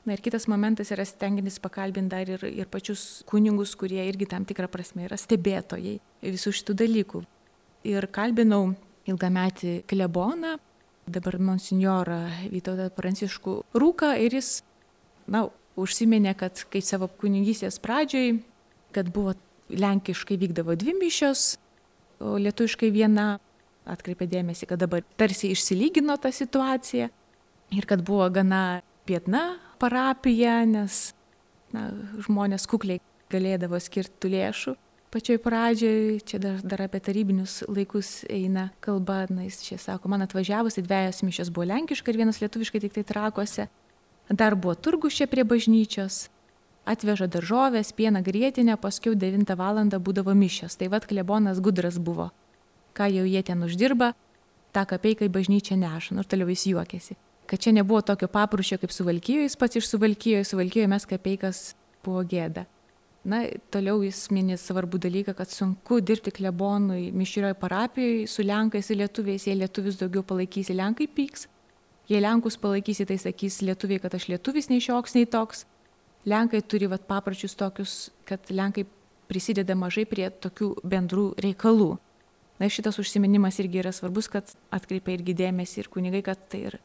Na 0.09 0.16
ir 0.16 0.24
kitas 0.24 0.46
momentas 0.48 0.88
yra 0.92 1.04
stengiantis 1.04 1.61
pakalbinti 1.61 2.12
dar 2.12 2.28
ir, 2.28 2.44
ir 2.48 2.68
pačius 2.72 3.22
kunigus, 3.28 3.74
kurie 3.76 4.00
irgi 4.09 4.28
tam 4.28 4.48
tikrą 4.48 4.68
prasme 4.72 5.04
yra 5.04 5.20
stebėtojai 5.20 5.98
visų 6.24 6.52
šitų 6.56 6.76
dalykų. 6.80 7.22
Ir 7.88 8.09
kalbinau 8.12 8.74
ilgametį 9.09 9.83
kleboną, 9.88 10.56
dabar 11.08 11.38
monsinjorą 11.40 12.20
Vytautą 12.52 12.90
Pranciškų 12.96 13.56
Rūką 13.78 14.12
ir 14.24 14.36
jis, 14.38 14.60
na, 15.30 15.46
užsiminė, 15.80 16.34
kad 16.38 16.64
kai 16.70 16.82
savo 16.84 17.08
kunigystės 17.20 17.80
pradžioj, 17.82 18.40
kad 18.94 19.10
buvo 19.14 19.36
lenkiškai 19.70 20.38
vykdavo 20.40 20.74
dvi 20.78 20.96
mišios, 20.98 21.54
o 22.20 22.36
lietuviškai 22.40 22.90
viena 22.92 23.38
atkreipė 23.90 24.28
dėmesį, 24.30 24.68
kad 24.70 24.82
dabar 24.82 25.04
tarsi 25.18 25.52
išsilygino 25.54 26.16
ta 26.20 26.32
situacija 26.34 27.08
ir 27.70 27.86
kad 27.88 28.02
buvo 28.06 28.26
gana 28.34 28.82
pietna 29.08 29.58
parapija, 29.80 30.60
nes 30.68 31.12
na, 31.74 31.88
žmonės 32.26 32.66
kukliai 32.70 33.00
galėdavo 33.30 33.78
skirti 33.80 34.32
lėšų. 34.34 34.76
Pačioj 35.10 35.40
pradžioj, 35.42 36.20
čia 36.22 36.38
dar, 36.38 36.60
dar 36.62 36.84
apie 36.86 37.00
tarybinius 37.02 37.64
laikus 37.66 38.22
eina 38.30 38.68
kalba, 38.78 39.24
na, 39.26 39.42
jis 39.48 39.58
čia 39.66 39.78
sako, 39.82 40.06
man 40.12 40.22
atvažiavusi 40.22 40.84
dviejas 40.86 41.24
mišios 41.26 41.50
buvo 41.50 41.66
lenkiškai 41.66 42.12
ir 42.14 42.20
vienas 42.20 42.38
lietuviškai 42.38 42.80
tik 42.84 42.94
tai 42.94 43.02
trakuose. 43.08 43.66
Dar 44.30 44.54
buvo 44.54 44.76
turgus 44.78 45.18
čia 45.18 45.26
prie 45.26 45.42
bažnyčios, 45.42 46.28
atveža 46.86 47.26
daržovės, 47.26 47.90
pieną 47.90 48.22
grėtinę, 48.22 48.78
paskui 48.78 49.16
9 49.18 49.54
val. 49.58 49.82
būdavo 49.98 50.34
mišios. 50.34 50.76
Tai 50.78 50.88
vad 50.88 51.06
klebonas 51.06 51.60
gudras 51.60 51.98
buvo. 51.98 52.30
Ką 52.94 53.10
jau 53.10 53.26
jie 53.26 53.42
ten 53.42 53.62
uždirba, 53.62 54.14
tą 54.72 54.86
kapeiką 54.86 55.26
į 55.26 55.34
bažnyčią 55.34 55.74
neša. 55.74 56.14
Ir 56.14 56.26
toliau 56.26 56.48
jis 56.48 56.66
juokėsi. 56.70 57.16
Kad 57.46 57.58
čia 57.58 57.72
nebuvo 57.74 58.00
tokio 58.02 58.28
paprūšio 58.28 58.78
kaip 58.78 58.92
suvalkyjo, 58.94 59.42
jis 59.42 59.56
pats 59.58 59.76
iš 59.76 59.90
suvalkyjo, 59.90 60.44
suvalkyjo 60.46 60.86
mes 60.86 61.06
kapeikas 61.06 61.74
buvo 62.04 62.22
gėda. 62.22 62.66
Na, 63.28 63.42
toliau 63.68 64.00
jis 64.00 64.30
minė 64.33 64.56
svarbų 64.56 64.96
dalyką, 65.04 65.35
kad 65.37 65.50
sunku 65.52 65.98
dirbti 66.00 66.33
klebonui 66.33 67.11
mišrioje 67.12 67.56
parapijoje 67.61 68.22
su 68.33 68.46
lenkais 68.46 68.88
ir 68.88 69.02
lietuviais, 69.02 69.44
jei 69.44 69.59
lietuvius 69.61 69.98
daugiau 70.00 70.24
palaikysi, 70.24 70.72
lenkai 70.78 71.04
pyks, 71.04 71.44
jei 72.09 72.22
lenkus 72.22 72.56
palaikysi, 72.62 73.04
tai 73.11 73.18
sakys 73.20 73.61
lietuviai, 73.61 74.00
kad 74.00 74.16
aš 74.16 74.30
lietuvis 74.33 74.70
nei 74.72 74.80
šioks, 74.80 75.18
nei 75.18 75.28
toks, 75.28 75.66
Lenkai 76.28 76.61
turi 76.68 76.88
vat, 76.90 77.06
papročius 77.09 77.54
tokius, 77.56 78.11
kad 78.28 78.50
Lenkai 78.52 78.85
prisideda 79.30 79.76
mažai 79.78 80.04
prie 80.09 80.26
tokių 80.28 80.74
bendrų 80.85 81.30
reikalų. 81.40 81.94
Na 82.61 82.68
šitas 82.68 82.98
užsiminimas 83.00 83.56
irgi 83.62 83.80
yra 83.80 83.92
svarbus, 83.96 84.28
kad 84.28 84.50
atkreipia 84.74 85.14
irgi 85.16 85.35
dėmesį 85.38 85.80
ir 85.80 85.88
kunigai, 85.88 86.20
kad 86.26 86.42
tai 86.52 86.66
ir 86.68 86.76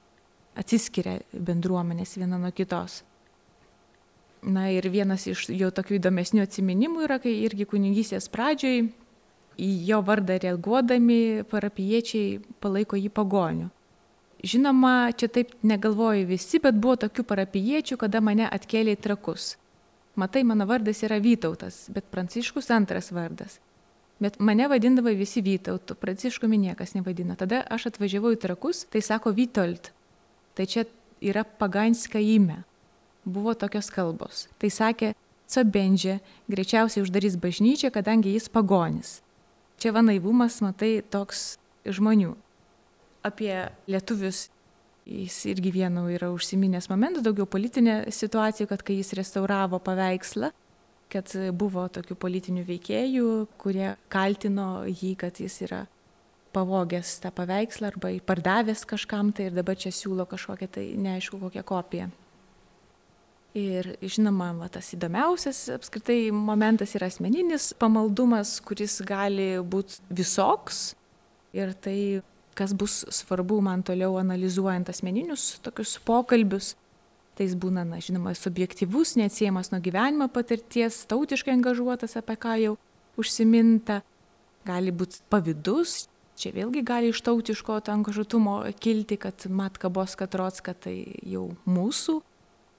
atsiskiria 0.55 1.17
bendruomenės 1.33 2.15
viena 2.15 2.39
nuo 2.39 2.53
kitos. 2.55 3.01
Na 4.45 4.67
ir 4.69 4.85
vienas 4.93 5.25
iš 5.25 5.47
jo 5.49 5.71
tokių 5.73 5.97
įdomesnių 5.97 6.43
atsiminimų 6.45 7.07
yra, 7.07 7.17
kai 7.21 7.33
irgi 7.47 7.65
kunigysės 7.65 8.29
pradžioj 8.29 8.83
į 9.57 9.69
jo 9.87 10.01
vardą 10.05 10.37
reaguodami 10.43 11.45
parapiečiai 11.49 12.39
palaiko 12.61 12.99
jį 12.99 13.09
pagoniu. 13.09 13.71
Žinoma, 14.45 15.09
čia 15.17 15.31
taip 15.33 15.55
negalvoju 15.65 16.27
visi, 16.29 16.59
bet 16.61 16.77
buvo 16.77 16.99
tokių 17.01 17.23
parapiečių, 17.25 17.97
kada 17.97 18.21
mane 18.21 18.45
atkėlė 18.45 18.93
į 18.93 19.01
trakus. 19.01 19.55
Matai, 20.15 20.43
mano 20.47 20.67
vardas 20.69 21.01
yra 21.03 21.17
Vytautas, 21.19 21.87
bet 21.89 22.05
Pranciškus 22.13 22.69
antras 22.71 23.09
vardas. 23.15 23.57
Bet 24.21 24.37
mane 24.39 24.69
vadindavo 24.71 25.11
visi 25.17 25.41
Vytautu, 25.43 25.97
Pranciškumi 25.97 26.59
niekas 26.69 26.93
nevadina. 26.95 27.35
Tada 27.35 27.63
aš 27.65 27.89
atvažiavau 27.89 28.35
į 28.35 28.39
trakus, 28.45 28.85
tai 28.93 29.01
sako 29.01 29.33
Vytolt. 29.35 29.89
Tai 30.55 30.69
čia 30.69 30.85
yra 31.19 31.43
paganska 31.43 32.21
įme. 32.21 32.61
Buvo 33.25 33.55
tokios 33.57 33.89
kalbos. 33.93 34.45
Tai 34.61 34.69
sakė, 34.69 35.13
Cabendžė 35.45 36.19
greičiausiai 36.49 37.03
uždarys 37.05 37.35
bažnyčią, 37.37 37.91
kadangi 37.93 38.31
jis 38.33 38.49
pagonis. 38.49 39.19
Čia 39.77 39.91
va 39.93 40.01
naivumas, 40.01 40.57
matai, 40.65 41.03
toks 41.05 41.59
žmonių 41.85 42.33
apie 43.25 43.53
lietuvius 43.89 44.49
jis 45.05 45.37
irgi 45.49 45.71
vienu 45.73 46.07
yra 46.13 46.31
užsiminęs 46.33 46.89
momentas, 46.89 47.25
daugiau 47.25 47.45
politinė 47.49 48.05
situacija, 48.13 48.67
kad 48.69 48.81
kai 48.85 48.99
jis 48.99 49.13
restauravo 49.17 49.79
paveikslą, 49.85 50.49
kad 51.13 51.33
buvo 51.53 51.85
tokių 51.93 52.17
politinių 52.17 52.65
veikėjų, 52.65 53.29
kurie 53.61 53.93
kaltino 54.09 54.85
jį, 54.89 55.13
kad 55.21 55.37
jis 55.41 55.59
yra 55.67 55.83
pavogęs 56.55 57.19
tą 57.21 57.29
paveikslą 57.35 57.91
arba 57.91 58.13
pardavęs 58.25 58.85
kažkam 58.89 59.33
tai 59.35 59.49
ir 59.49 59.57
dabar 59.57 59.77
čia 59.77 59.91
siūlo 59.93 60.25
kažkokią 60.29 60.69
tai 60.77 60.85
neaišku 60.97 61.39
kokią 61.41 61.65
kopiją. 61.67 62.09
Ir 63.55 63.93
žinoma, 64.03 64.49
va, 64.57 64.67
tas 64.67 64.89
įdomiausias 64.97 65.61
apskritai 65.77 66.27
momentas 66.35 66.91
yra 66.97 67.07
asmeninis 67.07 67.69
pamaldumas, 67.79 68.57
kuris 68.59 68.97
gali 69.07 69.53
būti 69.63 70.01
visoks. 70.11 70.89
Ir 71.55 71.71
tai 71.79 72.19
kas 72.55 72.73
bus 72.75 73.05
svarbu 73.11 73.61
man 73.63 73.83
toliau 73.83 74.17
analizuojant 74.19 74.91
asmeninius 74.91 75.61
tokius 75.63 75.95
pokalbius. 76.03 76.73
Tai 77.35 77.47
jis 77.47 77.55
būna, 77.59 77.83
na, 77.87 78.01
žinoma, 78.03 78.31
subjektivus, 78.35 79.17
neatsiejamas 79.19 79.71
nuo 79.71 79.81
gyvenimo 79.83 80.29
patirties, 80.31 81.01
tautiškai 81.11 81.51
angažuotas, 81.55 82.15
apie 82.15 82.37
ką 82.39 82.53
jau 82.61 82.75
užsiminta, 83.19 84.01
gali 84.67 84.93
būti 84.95 85.19
pavydus, 85.31 86.05
čia 86.39 86.53
vėlgi 86.55 86.83
gali 86.87 87.11
iš 87.11 87.19
tautiško 87.27 87.81
angažuotumo 87.91 88.61
kilti, 88.79 89.19
kad 89.19 89.47
Matka 89.51 89.91
Boska 89.91 90.27
Trotska 90.31 90.75
tai 90.87 90.95
jau 91.27 91.49
mūsų, 91.67 92.21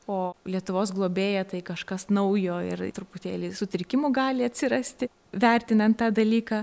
o 0.07 0.35
Lietuvos 0.47 0.93
globėja 0.95 1.45
tai 1.51 1.61
kažkas 1.67 2.09
naujo 2.15 2.61
ir 2.65 2.83
truputėlį 2.95 3.51
sutrikimų 3.59 4.13
gali 4.15 4.47
atsirasti, 4.47 5.11
vertinant 5.35 5.99
tą 5.99 6.13
dalyką. 6.15 6.63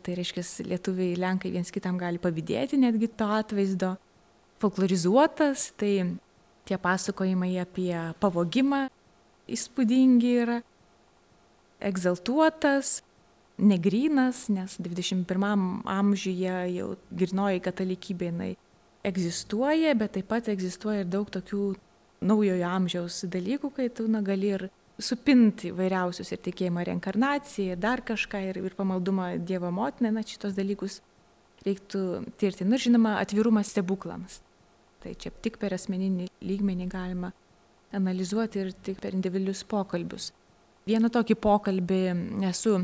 Tai 0.00 0.14
reiškia, 0.16 0.44
lietuviai, 0.64 1.18
lenkai 1.20 1.52
viens 1.52 1.68
kitam 1.72 1.98
gali 2.00 2.20
pavydėti 2.20 2.78
netgi 2.80 3.10
to 3.20 3.28
atvaizdo. 3.36 3.94
Folklorizuotas, 4.60 5.70
tai 5.80 6.16
tie 6.68 6.78
pasakojimai 6.80 7.52
apie 7.60 7.92
pavogimą 8.20 8.86
įspūdingi 9.50 10.32
yra. 10.44 10.58
Egzaltuotas, 11.80 13.00
negrynas, 13.60 14.48
nes 14.52 14.76
21 14.80 15.84
amžiuje 15.88 16.56
jau 16.76 16.90
girnoji 17.12 17.62
katalikybė 17.64 18.28
jinai 18.28 18.50
egzistuoja, 19.04 19.94
bet 19.96 20.16
taip 20.16 20.28
pat 20.28 20.48
egzistuoja 20.52 21.04
ir 21.04 21.12
daug 21.12 21.28
tokių 21.32 21.74
naujojo 22.20 22.68
amžiaus 22.68 23.24
dalykų, 23.32 23.72
kai 23.76 23.88
tu 23.94 24.06
na, 24.10 24.22
gali 24.24 24.54
ir 24.56 24.66
supinti 25.00 25.70
vairiausius 25.72 26.32
ir 26.34 26.42
tikėjimą 26.44 26.84
reinkarnaciją, 26.90 27.76
dar 27.80 28.02
kažką, 28.04 28.42
ir, 28.50 28.60
ir 28.60 28.76
pamaldumą 28.76 29.32
Dievo 29.38 29.70
motinę, 29.72 30.12
na 30.12 30.24
šitos 30.26 30.54
dalykus 30.56 31.00
reiktų 31.64 32.02
tirti. 32.40 32.66
Na 32.68 32.80
žinoma, 32.80 33.16
atvirumas 33.20 33.72
stebuklams. 33.72 34.40
Tai 35.00 35.14
čia 35.16 35.32
tik 35.32 35.56
per 35.60 35.72
asmeninį 35.76 36.28
lygmenį 36.44 36.88
galima 36.92 37.32
analizuoti 37.96 38.60
ir 38.60 38.74
tik 38.84 39.00
per 39.00 39.16
individualius 39.16 39.64
pokalbius. 39.68 40.30
Vieną 40.88 41.10
tokį 41.12 41.36
pokalbį 41.40 42.02
esu 42.48 42.76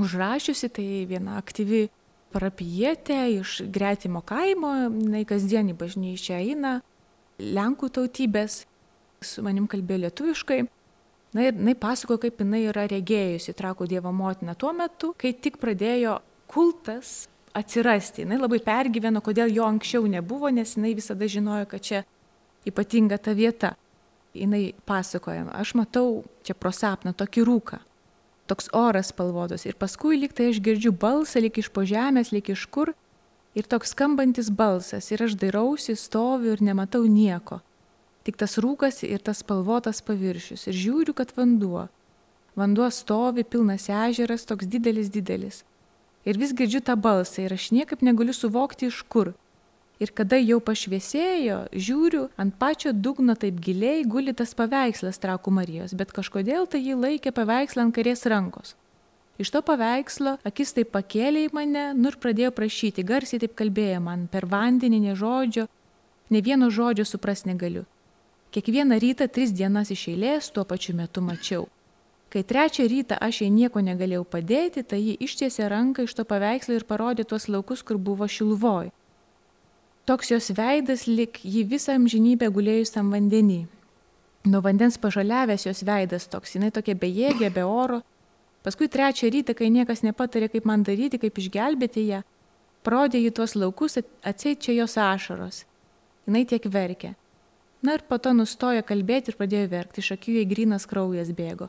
užrašiusi, 0.00 0.68
tai 0.72 0.86
viena 1.08 1.38
aktyvi 1.40 1.86
parapijietė 2.32 3.18
iš 3.38 3.60
gretimo 3.72 4.22
kaimo, 4.24 4.72
jinai 4.88 5.24
kasdienį 5.28 5.76
bažnyčią 5.80 6.40
eina, 6.40 6.80
Lenkų 7.42 7.88
tautybės, 7.96 8.62
su 9.26 9.42
manim 9.44 9.68
kalbėjo 9.70 10.06
lietuviškai 10.06 10.62
Na 11.32 11.46
ir 11.48 11.54
jinai 11.56 11.72
pasako, 11.80 12.18
kaip 12.20 12.42
jinai 12.42 12.66
yra 12.68 12.84
regėjusi 12.90 13.54
trakų 13.56 13.86
Dievo 13.88 14.10
motiną 14.12 14.52
tuo 14.58 14.72
metu, 14.76 15.14
kai 15.16 15.32
tik 15.32 15.56
pradėjo 15.62 16.18
kultas 16.52 17.30
atsirasti. 17.56 18.26
Jis 18.26 18.42
labai 18.42 18.58
pergyveno, 18.64 19.22
kodėl 19.24 19.54
jo 19.56 19.64
anksčiau 19.64 20.04
nebuvo, 20.12 20.50
nes 20.52 20.76
jinai 20.76 20.92
visada 20.98 21.28
žinojo, 21.28 21.70
kad 21.70 21.88
čia 21.88 22.02
ypatinga 22.68 23.16
ta 23.16 23.32
vieta. 23.36 23.72
Jis 24.36 24.76
pasakoja, 24.88 25.46
aš 25.56 25.72
matau 25.80 26.22
čia 26.44 26.56
pro 26.56 26.72
sapną 26.72 27.14
tokį 27.16 27.48
rūką, 27.48 27.80
toks 28.48 28.68
oras 28.76 29.10
spalvotas 29.12 29.64
ir 29.68 29.76
paskui 29.80 30.20
liktai 30.20 30.50
aš 30.52 30.60
girdžiu 30.64 30.92
balsą, 30.92 31.40
lik 31.44 31.60
iš 31.60 31.68
po 31.72 31.84
žemės, 31.88 32.32
lik 32.32 32.52
iš 32.52 32.64
kur, 32.72 32.92
ir 33.56 33.68
toks 33.68 33.92
skambantis 33.92 34.48
balsas 34.52 35.12
ir 35.12 35.24
aš 35.24 35.36
dairausi, 35.40 35.96
stoviu 35.96 36.56
ir 36.56 36.64
nematau 36.64 37.04
nieko. 37.04 37.60
Tik 38.22 38.38
tas 38.38 38.54
rūkas 38.62 39.02
ir 39.08 39.22
tas 39.24 39.42
spalvotas 39.42 40.02
paviršius. 40.06 40.68
Ir 40.70 40.78
žiūriu, 40.78 41.14
kad 41.18 41.34
vanduo. 41.36 41.88
Vanduo 42.54 42.88
stovi, 42.92 43.42
pilnas 43.42 43.88
ežeras, 43.90 44.44
toks 44.46 44.68
didelis, 44.68 45.10
didelis. 45.10 45.62
Ir 46.28 46.38
vis 46.38 46.52
girdžiu 46.54 46.82
tą 46.86 46.94
balsą 46.94 47.42
ir 47.42 47.54
aš 47.56 47.72
niekaip 47.74 48.02
negaliu 48.06 48.34
suvokti 48.36 48.86
iš 48.92 49.00
kur. 49.10 49.32
Ir 50.02 50.10
kada 50.18 50.38
jau 50.38 50.58
pašviesėjo, 50.62 51.56
žiūriu, 51.74 52.26
ant 52.40 52.54
pačio 52.58 52.92
dugno 52.94 53.34
taip 53.38 53.58
giliai 53.62 54.04
guli 54.06 54.34
tas 54.34 54.54
paveikslas 54.58 55.20
trakų 55.22 55.52
Marijos, 55.54 55.94
bet 55.94 56.14
kažkodėl 56.14 56.66
tai 56.70 56.82
jį 56.82 56.96
laikė 56.98 57.34
paveikslą 57.34 57.86
ant 57.86 57.94
karės 57.94 58.26
rankos. 58.30 58.74
Iš 59.42 59.50
to 59.54 59.62
paveikslo 59.66 60.36
akis 60.46 60.74
taip 60.76 60.90
pakėlė 60.94 61.46
į 61.46 61.52
mane, 61.54 61.84
nu 61.98 62.10
ir 62.10 62.18
pradėjo 62.22 62.50
prašyti, 62.54 63.06
garsiai 63.06 63.42
taip 63.42 63.54
kalbėjo 63.58 64.02
man, 64.04 64.26
per 64.30 64.46
vandenį, 64.50 65.00
ne 65.06 65.14
žodžio, 65.18 65.66
ne 66.30 66.42
vieno 66.44 66.70
žodžio 66.70 67.06
supras 67.08 67.46
negaliu. 67.48 67.86
Kiekvieną 68.52 68.98
rytą 68.98 69.24
tris 69.32 69.52
dienas 69.56 69.88
iš 69.94 70.10
eilės 70.12 70.50
tuo 70.52 70.62
pačiu 70.68 70.92
metu 70.92 71.22
mačiau. 71.24 71.62
Kai 72.28 72.42
trečią 72.44 72.84
rytą 72.84 73.16
aš 73.16 73.38
jai 73.40 73.48
nieko 73.48 73.80
negalėjau 73.80 74.26
padėti, 74.34 74.82
tai 74.84 74.98
ji 75.00 75.14
ištiesė 75.24 75.70
ranką 75.72 76.04
iš 76.04 76.12
to 76.18 76.26
paveikslo 76.28 76.76
ir 76.76 76.84
parodė 76.84 77.24
tuos 77.24 77.48
laukus, 77.48 77.80
kur 77.80 77.96
buvo 77.96 78.28
šiluvoj. 78.28 78.90
Toks 80.04 80.32
jos 80.34 80.50
veidas 80.58 81.06
lik 81.08 81.40
jį 81.54 81.62
visą 81.70 81.96
amžinybę 81.96 82.50
gulėjusiam 82.52 83.08
vandenį. 83.14 83.62
Nuo 84.52 84.60
vandens 84.60 85.00
pažaliavęs 85.00 85.64
jos 85.70 85.80
veidas 85.88 86.28
toks, 86.28 86.52
jinai 86.58 86.68
tokia 86.76 86.92
bejėgė, 86.92 87.48
be 87.56 87.64
oro. 87.64 88.02
Paskui 88.60 88.90
trečią 88.92 89.32
rytą, 89.32 89.56
kai 89.56 89.72
niekas 89.72 90.04
nepatarė, 90.04 90.52
kaip 90.52 90.68
man 90.68 90.84
daryti, 90.84 91.22
kaip 91.24 91.40
išgelbėti 91.40 92.04
ją, 92.10 92.20
parodė 92.84 93.24
į 93.24 93.32
tuos 93.32 93.56
laukus, 93.56 93.96
atseit 94.20 94.60
čia 94.60 94.76
jos 94.82 95.00
ašaros. 95.00 95.64
Jis 96.28 96.48
tiek 96.52 96.68
verkė. 96.68 97.16
Na 97.82 97.96
ir 97.98 98.04
po 98.06 98.18
to 98.22 98.30
nustojo 98.36 98.82
kalbėti 98.86 99.32
ir 99.32 99.38
pradėjo 99.38 99.68
verkti, 99.72 100.02
iš 100.02 100.12
akių 100.14 100.36
jai 100.38 100.44
grinas 100.46 100.86
kraujas 100.86 101.32
bėgo. 101.34 101.66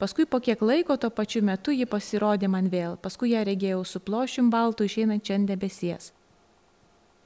Paskui 0.00 0.24
po 0.24 0.38
kiek 0.40 0.62
laiko 0.62 0.94
tuo 0.96 1.10
pačiu 1.12 1.42
metu 1.44 1.74
ji 1.74 1.84
pasirodė 1.90 2.48
man 2.48 2.70
vėl, 2.72 2.94
paskui 2.96 3.34
ją 3.34 3.42
regėjau 3.44 3.82
su 3.84 4.00
plošium 4.00 4.48
baltų 4.52 4.86
išeinančią 4.86 5.40
ant 5.40 5.50
debesies. 5.50 6.12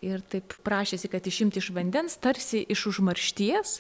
Ir 0.03 0.25
taip 0.33 0.57
prašėsi, 0.67 1.11
kad 1.13 1.29
išimti 1.29 1.61
iš 1.61 1.69
vandens, 1.77 2.17
tarsi 2.17 2.65
iš 2.75 2.87
užmaršties, 2.91 3.77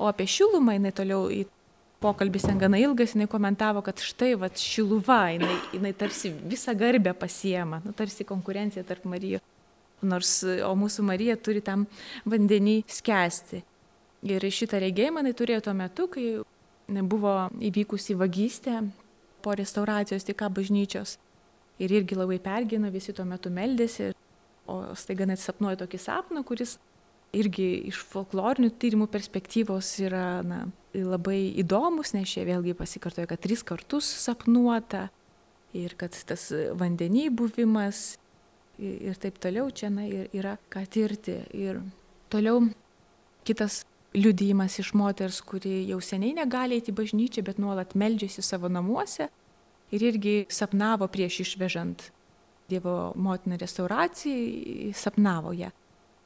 o 0.00 0.08
apie 0.08 0.24
šilumą 0.30 0.78
jinai 0.78 0.94
toliau 0.96 1.26
į 1.30 1.42
pokalbis 2.02 2.46
ten 2.48 2.58
gana 2.58 2.80
ilgas, 2.80 3.12
jinai 3.14 3.28
komentavo, 3.30 3.82
kad 3.84 4.00
štai, 4.02 4.32
va, 4.40 4.48
šiluva, 4.48 5.20
jinai, 5.36 5.58
jinai 5.74 5.92
tarsi 5.98 6.32
visą 6.32 6.74
garbę 6.78 7.12
pasiema, 7.18 7.82
nu, 7.84 7.94
tarsi 7.98 8.26
konkurencija 8.26 8.86
tarp 8.86 9.04
Marijų. 9.10 9.42
Nors, 10.02 10.40
o 10.66 10.72
mūsų 10.74 11.04
Marija 11.06 11.36
turi 11.38 11.60
tam 11.62 11.84
vandenį 12.26 12.80
skęsti. 12.90 13.62
Ir 14.22 14.44
šitą 14.54 14.78
regėjimą 14.82 15.22
jinai 15.24 15.34
turėjo 15.34 15.64
tuo 15.66 15.74
metu, 15.74 16.06
kai 16.10 16.26
buvo 17.10 17.34
įvykusi 17.58 18.14
vagystė 18.18 18.78
po 19.42 19.56
restauracijos 19.58 20.26
tik 20.26 20.44
bažnyčios. 20.54 21.18
Ir 21.82 21.90
irgi 21.90 22.14
labai 22.14 22.38
pergina, 22.38 22.92
visi 22.94 23.12
tuo 23.12 23.24
metu 23.26 23.50
meldėsi, 23.50 24.12
o 24.70 24.94
staiga 24.94 25.26
net 25.26 25.40
sapnuoja 25.42 25.80
tokį 25.80 25.98
sapną, 25.98 26.44
kuris 26.46 26.76
irgi 27.34 27.88
iš 27.88 28.02
folklorinių 28.12 28.70
tyrimų 28.78 29.08
perspektyvos 29.10 29.88
yra 30.04 30.42
na, 30.46 30.66
labai 30.94 31.50
įdomus, 31.62 32.12
nes 32.14 32.30
čia 32.30 32.44
vėlgi 32.46 32.76
pasikartoja, 32.78 33.26
kad 33.30 33.40
tris 33.42 33.64
kartus 33.66 34.06
sapnuota 34.22 35.08
ir 35.74 35.96
kad 35.98 36.14
tas 36.28 36.50
vandenį 36.78 37.30
buvimas 37.34 38.20
ir 38.78 39.16
taip 39.20 39.40
toliau 39.42 39.70
čia 39.72 39.90
na, 39.92 40.04
yra 40.06 40.58
ką 40.72 40.84
tirti. 40.92 41.40
Ir 41.56 41.80
toliau 42.32 42.68
kitas 43.48 43.82
liudijimas 44.14 44.78
iš 44.78 44.92
moters, 44.94 45.40
kuri 45.40 45.88
jau 45.88 46.00
seniai 46.00 46.34
negali 46.36 46.76
eiti 46.78 46.92
į 46.92 46.96
bažnyčią, 47.00 47.44
bet 47.46 47.60
nuolat 47.62 47.94
meldžiasi 47.94 48.42
savo 48.44 48.68
namuose 48.68 49.28
ir 49.92 50.04
irgi 50.08 50.34
sapnavo 50.48 51.08
prieš 51.08 51.40
išvežant 51.46 52.10
Dievo 52.70 53.12
motiną 53.16 53.58
restauracijai, 53.60 54.92
sapnavo 54.96 55.50
ją. 55.52 55.68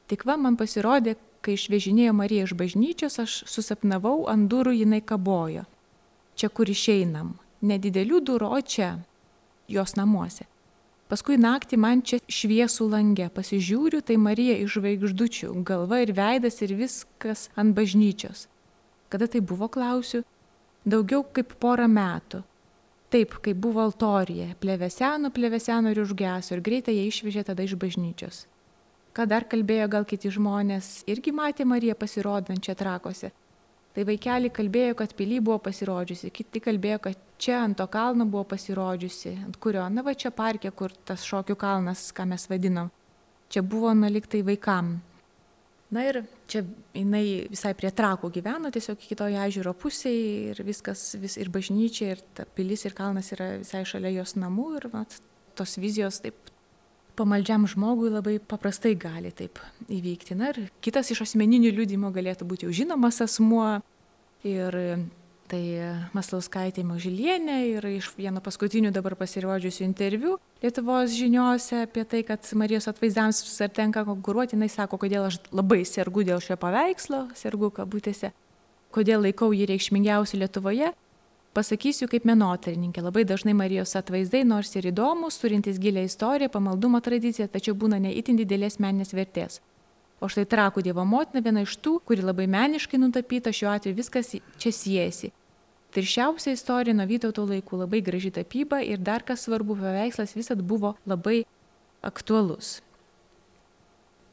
Tik 0.07 0.21
va 0.23 0.37
man 0.39 0.55
pasirodė, 0.55 1.17
kai 1.43 1.57
išvežinėjo 1.57 2.13
Mariją 2.15 2.45
iš 2.47 2.53
bažnyčios, 2.55 3.17
aš 3.19 3.33
susapnavau, 3.49 4.29
ant 4.31 4.47
durų 4.47 4.77
jinai 4.77 5.01
kabojo. 5.03 5.65
Čia 6.37 6.49
kur 6.53 6.69
išeinam. 6.71 7.33
Nedidelių 7.67 8.21
durų, 8.29 8.51
o 8.53 8.61
čia, 8.61 8.93
jos 9.67 9.97
namuose. 9.99 10.45
Paskui 11.07 11.37
naktį 11.39 11.79
man 11.79 12.01
čia 12.03 12.19
šviesų 12.27 12.89
langė, 12.91 13.29
pasižiūriu, 13.31 14.01
tai 14.03 14.17
Marija 14.19 14.57
iš 14.59 14.75
žvaigždučių, 14.75 15.53
galva 15.67 16.01
ir 16.03 16.11
veidas 16.17 16.59
ir 16.65 16.75
viskas 16.75 17.47
ant 17.55 17.75
bažnyčios. 17.77 18.47
Kada 19.07 19.29
tai 19.31 19.39
buvo, 19.39 19.69
klausiu, 19.71 20.25
daugiau 20.83 21.23
kaip 21.23 21.55
porą 21.63 21.87
metų. 21.87 22.43
Taip, 23.07 23.39
kaip 23.39 23.55
buvo 23.63 23.85
altorija, 23.87 24.51
plėveseno, 24.59 25.31
plėveseno 25.31 25.95
ir 25.95 26.03
užgeso 26.03 26.57
ir 26.57 26.63
greitai 26.65 26.97
jie 26.97 27.07
išvežė 27.07 27.47
tada 27.47 27.63
iš 27.63 27.79
bažnyčios 27.79 28.43
ką 29.17 29.25
dar 29.25 29.47
kalbėjo 29.49 29.87
gal 29.89 30.05
kiti 30.05 30.29
žmonės, 30.29 31.01
irgi 31.09 31.33
matė 31.33 31.65
Mariją 31.65 31.95
pasirodančią 31.97 32.75
trakose. 32.77 33.31
Tai 33.97 34.03
vaikeli 34.05 34.51
kalbėjo, 34.53 34.93
kad 34.99 35.15
pily 35.17 35.39
buvo 35.41 35.57
pasirodžiusi, 35.65 36.29
kiti 36.29 36.59
kalbėjo, 36.61 36.99
kad 37.07 37.21
čia 37.41 37.63
ant 37.63 37.79
to 37.79 37.87
kalno 37.89 38.27
buvo 38.29 38.43
pasirodžiusi, 38.51 39.31
ant 39.47 39.57
kurio, 39.57 39.87
na 39.89 40.03
va 40.05 40.13
čia 40.13 40.29
parke, 40.29 40.69
kur 40.69 40.93
tas 41.07 41.23
šokių 41.25 41.55
kalnas, 41.57 42.11
ką 42.13 42.27
mes 42.29 42.45
vadinam. 42.45 42.91
Čia 43.49 43.63
buvo 43.65 43.95
naliktai 43.97 44.43
vaikam. 44.45 44.99
Na 45.89 46.03
ir 46.05 46.19
čia 46.45 46.61
jinai 46.93 47.47
visai 47.49 47.71
prie 47.79 47.89
trakų 47.95 48.29
gyveno, 48.37 48.69
tiesiog 48.75 49.01
kitoje 49.01 49.39
ežero 49.47 49.73
pusėje 49.73 50.51
ir 50.51 50.61
viskas, 50.67 51.07
vis, 51.17 51.39
ir 51.41 51.49
bažnyčia, 51.49 52.11
ir 52.13 52.45
pilis, 52.53 52.85
ir 52.85 52.93
kalnas 52.93 53.31
yra 53.33 53.55
visai 53.63 53.81
šalia 53.87 54.13
jos 54.19 54.35
namų 54.37 54.67
ir 54.77 54.89
vat, 54.93 55.17
tos 55.57 55.73
vizijos 55.81 56.21
taip 56.21 56.53
pamaldžiam 57.17 57.67
žmogui 57.69 58.11
labai 58.13 58.37
paprastai 58.39 58.95
gali 58.99 59.33
taip 59.35 59.61
įvykti. 59.89 60.37
Na 60.37 60.53
ir 60.53 60.67
kitas 60.83 61.11
iš 61.13 61.25
asmeninių 61.27 61.73
liūdimo 61.73 62.11
galėtų 62.15 62.47
būti 62.49 62.67
jau 62.67 62.75
žinomas 62.83 63.21
asmuo. 63.25 63.79
Ir 64.45 64.75
tai 65.49 65.61
Maslauskaitė 66.13 66.83
Mažilienė 66.85 67.57
ir 67.71 67.87
iš 67.89 68.11
vieno 68.17 68.43
paskutinių 68.43 68.91
dabar 68.95 69.15
pasirodžiusių 69.17 69.85
interviu 69.87 70.35
Lietuvos 70.61 71.13
žiniuose 71.13 71.83
apie 71.85 72.01
tai, 72.09 72.23
kad 72.25 72.41
Marijos 72.57 72.87
atvaizdams 72.89 73.43
ar 73.61 73.69
tenka 73.69 74.01
konkuruoti, 74.07 74.55
jinai 74.55 74.69
sako, 74.73 74.97
kodėl 75.03 75.27
aš 75.27 75.37
labai 75.53 75.83
sergu 75.85 76.23
dėl 76.25 76.41
šio 76.41 76.57
paveikslo, 76.57 77.27
sergu 77.37 77.69
kabutėse, 77.73 78.31
kodėl 78.93 79.21
laikau 79.27 79.51
jį 79.53 79.67
reikšmingiausiu 79.69 80.41
Lietuvoje 80.41 80.89
Pasakysiu 81.57 82.05
kaip 82.05 82.27
menotyrininkė, 82.29 83.01
labai 83.01 83.23
dažnai 83.25 83.55
Marijos 83.57 83.95
atvaizdai, 83.97 84.43
nors 84.45 84.75
ir 84.77 84.91
įdomus, 84.91 85.39
turintys 85.41 85.79
gilę 85.81 86.03
istoriją, 86.05 86.51
pamaldumo 86.53 86.99
tradiciją, 87.01 87.47
tačiau 87.49 87.73
būna 87.73 87.97
neįtin 88.03 88.37
didelės 88.37 88.77
meninės 88.83 89.15
vertės. 89.17 89.57
O 90.21 90.29
štai 90.29 90.45
trakų 90.49 90.83
Dievo 90.85 91.01
motina 91.05 91.41
viena 91.41 91.63
iš 91.65 91.73
tų, 91.81 91.95
kuri 92.05 92.21
labai 92.21 92.45
meniškai 92.53 93.01
nutapyta, 93.01 93.49
šiuo 93.49 93.71
atveju 93.73 93.97
viskas 93.97 94.35
čia 94.61 94.73
siejasi. 94.73 95.31
Tirščiausia 95.97 96.53
istorija 96.53 96.93
nuo 96.93 97.09
Vytauto 97.09 97.47
laikų, 97.49 97.81
labai 97.81 98.03
graži 98.05 98.35
tapyba 98.37 98.83
ir 98.85 99.01
dar 99.01 99.25
kas 99.25 99.47
svarbu, 99.47 99.79
paveikslas 99.81 100.37
visat 100.37 100.61
buvo 100.61 100.93
labai 101.09 101.39
aktualus. 102.05 102.83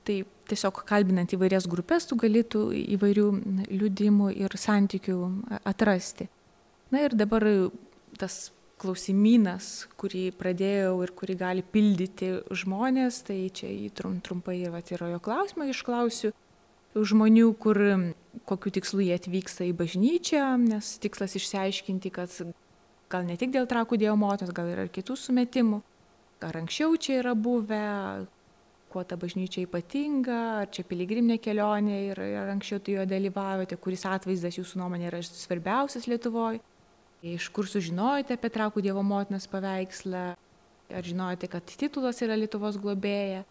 Tai 0.05 0.21
tiesiog 0.53 0.85
kalbinant 0.85 1.33
įvairias 1.33 1.65
grupės, 1.73 2.05
tu 2.05 2.21
galėtų 2.21 2.69
įvairių 2.99 3.29
liudimų 3.73 4.35
ir 4.45 4.61
santykių 4.61 5.21
atrasti. 5.65 6.29
Na 6.95 7.03
ir 7.03 7.17
dabar 7.19 7.43
tas 8.21 8.53
klausimynas, 8.79 9.89
kurį 9.99 10.29
pradėjau 10.39 10.97
ir 11.03 11.13
kurį 11.19 11.37
gali 11.41 11.65
pildyti 11.75 12.31
žmonės, 12.63 13.23
tai 13.27 13.39
čia 13.55 13.71
trum, 13.97 14.21
trumpai 14.25 14.61
ir 14.63 14.75
yra 14.95 15.09
jo 15.15 15.21
klausimą 15.23 15.67
išklausiu 15.73 16.31
žmonių, 16.95 17.49
kur 17.59 17.81
kokiu 18.47 18.71
tikslu 18.75 19.03
jie 19.03 19.17
atvyksta 19.19 19.67
į 19.67 19.73
bažnyčią, 19.79 20.45
nes 20.63 20.93
tikslas 21.03 21.35
išsiaiškinti, 21.39 22.13
kad 22.15 22.31
gal 23.11 23.27
ne 23.27 23.39
tik 23.41 23.51
dėl 23.55 23.67
trakų 23.71 23.99
dievo 23.99 24.15
motinos, 24.21 24.55
gal 24.55 24.71
ir 24.71 24.87
kitų 24.95 25.17
sumetimų, 25.19 25.81
ar 26.47 26.61
anksčiau 26.63 26.95
čia 27.01 27.19
yra 27.23 27.35
buvę, 27.35 27.83
kuo 28.95 29.03
ta 29.03 29.19
bažnyčia 29.19 29.65
ypatinga, 29.67 30.39
ar 30.63 30.71
čia 30.71 30.85
piligriminė 30.87 31.41
kelionė 31.43 31.99
ir 32.13 32.23
ar 32.45 32.53
anksčiau 32.53 32.79
tu 32.79 32.95
joje 32.95 33.09
dalyvavote, 33.11 33.79
kuris 33.83 34.07
atvaizdas 34.07 34.61
jūsų 34.61 34.79
nuomonė 34.83 35.11
yra 35.11 35.23
svarbiausias 35.27 36.07
Lietuvoje. 36.11 36.63
Iš 37.25 37.47
kur 37.57 37.65
sužinojote 37.65 38.37
apie 38.37 38.51
Trakų 38.53 38.83
Dievo 38.85 39.01
motinos 39.01 39.47
paveikslą? 39.49 40.25
Ar 40.93 41.07
žinojote, 41.09 41.49
kad 41.49 41.65
titulas 41.65 42.21
yra 42.21 42.37
Lietuvos 42.37 42.77
globėja? 42.77 43.47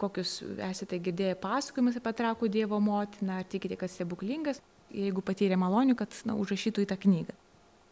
Kokius 0.00 0.40
esate 0.66 0.98
girdėję 0.98 1.36
pasakojimus 1.38 2.00
apie 2.00 2.12
Trakų 2.18 2.50
Dievo 2.50 2.80
motiną? 2.82 3.38
Ar 3.38 3.46
tikite, 3.46 3.78
kad 3.78 3.92
stebuklingas? 3.92 4.58
Jeigu 4.90 5.22
patyrė 5.22 5.54
malonių, 5.60 5.94
kad 6.00 6.18
na, 6.26 6.34
užrašytų 6.34 6.82
į 6.82 6.88
tą 6.90 6.98
knygą. 7.06 7.36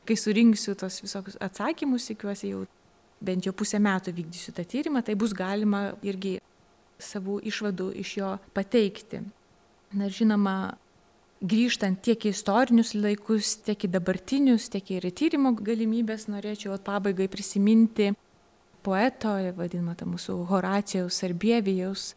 Kai 0.05 0.19
surinksiu 0.19 0.75
tos 0.83 0.99
visokius 1.05 1.39
atsakymus, 1.43 2.11
tikiuosi 2.11 2.51
jau 2.51 2.65
bent 3.23 3.47
jau 3.47 3.55
pusę 3.55 3.79
metų 3.79 4.17
vykdysiu 4.19 4.53
tą 4.57 4.67
tyrimą, 4.67 5.05
tai 5.07 5.15
bus 5.15 5.31
galima 5.31 5.93
irgi 6.03 6.41
savų 6.99 7.39
išvadų 7.47 7.93
iš 8.03 8.17
jo 8.19 8.35
pateikti. 8.57 9.23
Na 9.95 10.11
ir 10.11 10.19
žinoma, 10.19 10.75
grįžtant 11.45 12.01
tiek 12.05 12.25
į 12.25 12.33
istorinius 12.33 12.95
laikus, 12.97 13.55
tiek 13.67 13.87
į 13.87 13.91
dabartinius, 13.93 14.71
tiek 14.73 14.95
ir 14.97 15.05
į 15.05 15.13
tyrimo 15.19 15.53
galimybės, 15.59 16.29
norėčiau 16.33 16.79
pabaigai 16.85 17.29
prisiminti 17.29 18.13
poeto, 18.85 19.35
vadinamą 19.57 19.97
tą 19.99 20.09
mūsų 20.09 20.39
Horacijaus 20.51 21.23
Arbievijaus 21.27 22.13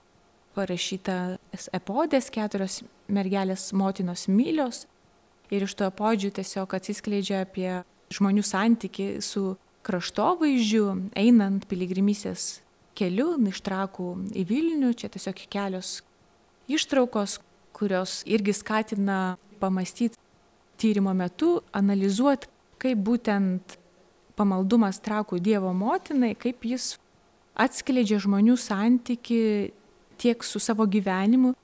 parašytą 0.57 1.37
epodės 1.75 2.31
keturios 2.33 2.81
mergelės 3.07 3.71
motinos 3.77 4.27
mylios. 4.31 4.85
Ir 5.53 5.63
iš 5.63 5.77
to 5.79 5.87
epodžių 5.87 6.33
tiesiog 6.39 6.73
atsiskleidžia 6.75 7.43
apie 7.45 7.69
žmonių 8.11 8.43
santyki 8.43 9.07
su 9.23 9.55
kraštovaizdžiu, 9.87 10.85
einant 11.15 11.67
piligrimysės 11.69 12.61
keliu 12.97 13.35
iš 13.47 13.61
trakų 13.63 14.09
į 14.35 14.43
Vilnių. 14.49 14.91
Čia 14.97 15.11
tiesiog 15.13 15.45
kelios 15.51 16.01
ištraukos, 16.67 17.37
kurios 17.77 18.21
irgi 18.25 18.55
skatina 18.57 19.37
pamastyti 19.61 20.17
tyrimo 20.77 21.13
metu, 21.13 21.61
analizuoti, 21.73 22.49
kaip 22.81 23.01
būtent 23.01 23.77
pamaldumas 24.37 25.01
trakų 25.01 25.39
Dievo 25.41 25.73
motinai, 25.73 26.35
kaip 26.37 26.65
jis 26.65 26.95
atskleidžia 27.57 28.19
žmonių 28.21 28.57
santyki 28.61 29.39
tiek 30.21 30.43
su 30.45 30.61
savo 30.61 30.85
gyvenimu, 30.85 31.55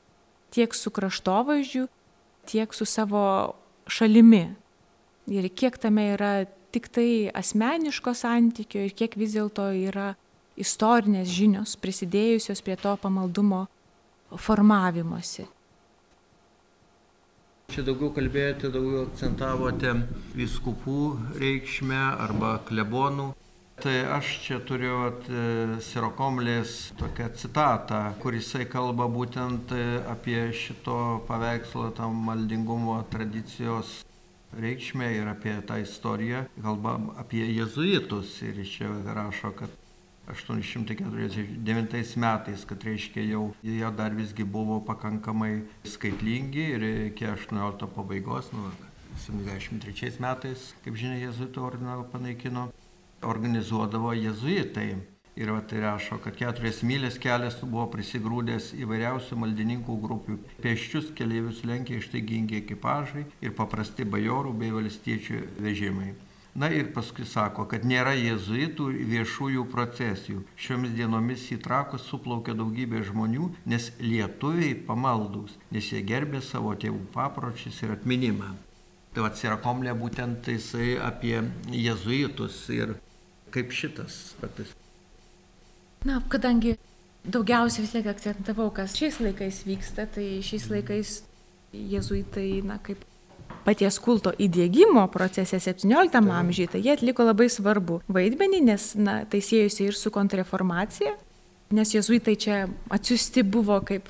tiek 0.54 0.74
su 0.74 0.90
kraštovaizdžiu, 0.94 1.86
tiek 2.50 2.74
su 2.74 2.86
savo 2.86 3.54
šalimi. 3.90 4.48
Ir 5.30 5.50
kiek 5.54 5.78
tame 5.82 6.10
yra 6.16 6.34
tik 6.74 6.90
tai 6.90 7.30
asmeniško 7.34 8.14
santykio 8.18 8.82
ir 8.88 8.94
kiek 8.98 9.16
vis 9.18 9.38
dėlto 9.38 9.70
yra 9.78 10.14
istorinės 10.60 11.30
žinios 11.30 11.78
prisidėjusios 11.82 12.62
prie 12.66 12.78
to 12.78 12.94
pamaldumo 13.02 13.66
formavimosi. 14.34 15.46
Čia 17.74 17.82
daugiau 17.88 18.12
kalbėjote, 18.14 18.70
daugiau 18.70 19.08
akcentavote 19.08 19.96
viskupų 20.38 20.98
reikšmę 21.42 22.02
arba 22.22 22.52
klebonų. 22.68 23.32
Tai 23.82 23.94
aš 24.14 24.30
čia 24.44 24.60
turiu 24.62 25.00
at, 25.08 25.26
Sirokomlės 25.82 26.92
tokią 27.00 27.32
citatą, 27.42 28.04
kur 28.22 28.38
jisai 28.38 28.68
kalba 28.70 29.08
būtent 29.10 29.74
apie 30.06 30.44
šito 30.54 31.00
paveikslo 31.26 31.90
tam 31.98 32.22
maldingumo 32.30 33.00
tradicijos 33.10 34.04
reikšmę 34.54 35.10
ir 35.18 35.34
apie 35.34 35.56
tą 35.66 35.82
istoriją. 35.82 36.46
Kalba 36.62 37.00
apie 37.26 37.48
jezuitus 37.56 38.38
ir 38.46 38.62
čia 38.70 38.94
rašo, 39.18 39.50
kad 39.58 39.74
849 40.32 42.16
metais, 42.16 42.64
kad 42.66 42.84
reiškia 42.84 43.26
jau 43.28 43.44
jie 43.64 43.90
dar 43.98 44.16
visgi 44.16 44.46
buvo 44.48 44.80
pakankamai 44.88 45.66
skaitlingi 45.84 46.66
ir 46.78 46.86
iki 47.12 47.28
18 47.28 47.90
pabaigos, 47.96 48.52
nu, 48.56 48.72
73 49.26 50.20
metais, 50.24 50.72
kaip 50.86 50.96
žinia, 50.98 51.20
jezuitų 51.28 51.66
ordiną 51.68 51.98
panaikino, 52.12 52.70
organizuodavo 53.24 54.14
jezuitai. 54.16 54.94
Ir 55.34 55.50
va 55.50 55.64
tai 55.66 55.80
rašo, 55.82 56.20
kad 56.22 56.36
keturias 56.38 56.84
mylės 56.86 57.16
kelias 57.18 57.56
buvo 57.62 57.88
prisigrūdęs 57.96 58.68
įvairiausių 58.78 59.38
maldininkų 59.42 59.96
grupių. 60.04 60.36
Pėščius 60.62 61.08
keliaivius 61.18 61.64
lenkia 61.66 61.98
ištaigingi 61.98 62.60
ekipažai 62.60 63.24
ir 63.42 63.56
paprasti 63.58 64.06
bajorų 64.06 64.54
bei 64.60 64.70
valstiečių 64.76 65.42
vežimai. 65.66 66.12
Na 66.56 66.68
ir 66.70 66.92
paskui 66.94 67.26
sako, 67.26 67.66
kad 67.66 67.82
nėra 67.90 68.12
jėzuitų 68.14 68.92
viešųjų 69.10 69.64
procesijų. 69.72 70.44
Šiomis 70.54 70.92
dienomis 70.94 71.48
į 71.56 71.58
trakus 71.66 72.06
suplaukia 72.06 72.54
daugybė 72.54 73.02
žmonių, 73.08 73.48
nes 73.66 73.90
lietuviai 73.98 74.76
pamaldus, 74.86 75.56
nes 75.74 75.88
jie 75.90 76.04
gerbė 76.06 76.44
savo 76.46 76.76
tėvų 76.78 77.08
papročius 77.16 77.82
ir 77.82 77.96
atminimą. 77.96 78.52
Tai 79.14 79.26
atsirakomlė 79.32 79.96
būtent 79.98 80.46
jisai 80.54 80.94
apie 81.02 81.40
jėzuitus 81.74 82.62
ir 82.74 82.94
kaip 83.54 83.74
šitas. 83.74 84.36
Patis. 84.42 84.76
Na, 86.06 86.20
kadangi 86.30 86.76
daugiausia 87.26 87.82
vis 87.82 87.96
tiek 87.96 88.12
akcentavau, 88.14 88.70
kas 88.78 88.94
šiais 89.00 89.18
laikais 89.26 89.64
vyksta, 89.66 90.06
tai 90.06 90.28
šiais 90.46 90.70
laikais 90.70 91.16
jezuitai, 91.74 92.62
na, 92.66 92.78
kaip 92.78 93.02
paties 93.66 94.00
kulto 94.04 94.34
įdėgymo 94.36 95.06
procese 95.14 95.60
17 95.60 96.20
amžiuje, 96.20 96.74
tai 96.74 96.82
jie 96.84 96.96
atliko 96.96 97.26
labai 97.28 97.50
svarbu 97.52 98.02
vaidmenį, 98.12 98.60
nes, 98.72 98.90
na, 99.00 99.22
tai 99.30 99.42
siejusi 99.44 99.88
ir 99.90 99.98
su 99.98 100.12
kontrreformacija, 100.14 101.16
nes 101.74 101.96
jezuitai 101.96 102.36
čia 102.40 102.60
atsiusti 102.94 103.44
buvo 103.44 103.80
kaip 103.86 104.10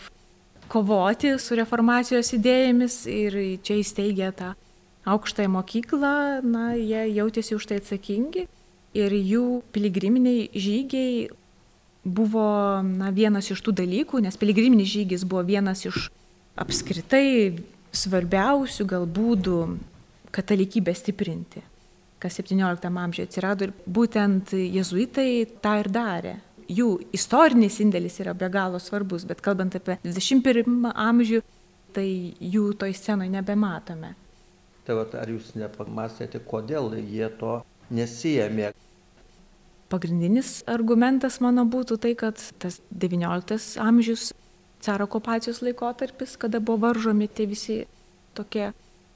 kovoti 0.72 1.36
su 1.39 1.56
reformacijos 1.60 2.34
idėjomis 2.36 3.04
ir 3.12 3.38
čia 3.64 3.78
įsteigė 3.82 4.32
tą 4.38 4.54
aukštąją 5.06 5.51
mokyklą, 5.51 6.16
na, 6.47 6.74
jie 6.80 7.06
jautėsi 7.20 7.58
už 7.58 7.70
tai 7.70 7.80
atsakingi 7.82 8.47
ir 8.97 9.16
jų 9.18 9.45
piligriminiai 9.76 10.49
žygiai 10.54 11.30
buvo 12.04 12.82
na, 12.84 13.12
vienas 13.16 13.49
iš 13.51 13.62
tų 13.64 13.76
dalykų, 13.84 14.24
nes 14.24 14.38
piligriminis 14.39 14.91
žygis 14.91 15.24
buvo 15.28 15.43
vienas 15.47 15.86
iš 15.88 16.10
apskritai 16.60 17.56
svarbiausių 17.93 18.85
gal 18.89 19.05
būdų 19.09 19.59
katalikybę 20.33 20.93
stiprinti, 20.97 21.61
kas 22.19 22.39
17 22.41 22.89
amžiuje 22.89 23.27
atsirado 23.29 23.67
ir 23.67 23.73
būtent 23.85 24.55
jezuitai 24.57 25.45
tą 25.61 25.77
ir 25.83 25.91
darė. 25.93 26.35
Jų 26.73 26.89
istorinis 27.13 27.77
indėlis 27.83 28.17
yra 28.23 28.33
be 28.33 28.47
galo 28.49 28.79
svarbus, 28.79 29.27
bet 29.27 29.43
kalbant 29.43 29.75
apie 29.77 29.99
21 30.05 30.89
amžių, 30.89 31.41
tai 31.93 32.07
jų 32.39 32.71
toj 32.79 32.95
scenoje 32.97 33.29
nebematome. 33.33 34.13
Tai 34.87 34.95
va, 34.97 35.03
ar 35.19 35.29
jūs 35.31 35.53
nepamastėte, 35.59 36.41
kodėl 36.43 36.95
jie 36.97 37.27
to 37.39 37.59
nesijėmė? 37.93 38.71
Pagrindinis 39.93 40.63
argumentas 40.71 41.37
mano 41.43 41.67
būtų 41.69 41.99
tai, 42.01 42.15
kad 42.17 42.39
tas 42.59 42.79
XIX 42.89 43.67
amžius, 43.83 44.31
caro 44.84 45.07
okupacijos 45.07 45.61
laikotarpis, 45.63 46.36
kada 46.38 46.59
buvo 46.59 46.88
varžomi 46.88 47.27
tie 47.27 47.47
visi 47.49 47.84
tokie 48.36 48.71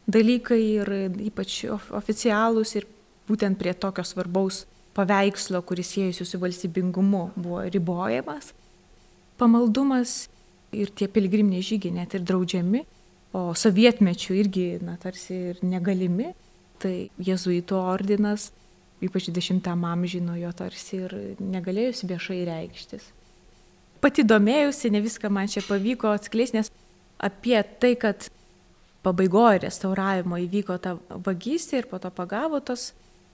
dalykai 0.08 0.62
ir 0.80 0.92
ypač 1.28 1.64
oficialūs 2.00 2.76
ir 2.80 2.88
būtent 3.28 3.60
prie 3.60 3.74
tokio 3.76 4.06
svarbaus 4.08 4.64
paveikslo, 4.98 5.62
kuris 5.62 5.92
siejasi 5.94 6.26
su 6.26 6.40
valstybingumu, 6.42 7.32
buvo 7.36 7.62
ribojamas. 7.68 8.54
Pamaldumas 9.38 10.28
ir 10.74 10.90
tie 10.96 11.08
pilgriminiai 11.12 11.66
žygiai 11.66 12.00
net 12.00 12.16
ir 12.18 12.24
draudžiami, 12.26 12.84
o 13.38 13.52
sovietmečių 13.54 14.38
irgi, 14.40 14.68
na, 14.82 14.96
tarsi 14.98 15.36
ir 15.52 15.60
negalimi. 15.62 16.32
Tai 16.78 16.94
jezuito 17.18 17.80
ordinas 17.82 18.52
ypač 19.02 19.30
20 19.30 19.68
amžiui 19.68 20.22
nuo 20.26 20.36
jo 20.38 20.52
tarsi 20.58 21.02
ir 21.06 21.14
negalėjusi 21.42 22.10
viešai 22.10 22.40
reikštis. 22.50 23.12
Pati 24.02 24.26
domėjusi, 24.28 24.92
ne 24.94 25.02
viską 25.02 25.32
man 25.34 25.50
čia 25.52 25.64
pavyko 25.66 26.12
atskleisti, 26.16 26.60
nes 26.60 26.72
apie 27.24 27.58
tai, 27.82 27.96
kad 28.00 28.30
pabaigoje 29.06 29.64
restauravimo 29.66 30.40
įvyko 30.44 30.78
ta 30.84 30.96
vagystė 31.26 31.82
ir 31.82 31.90
po 31.90 32.00
to 32.02 32.12
pagavo 32.14 32.60
tos 32.62 32.92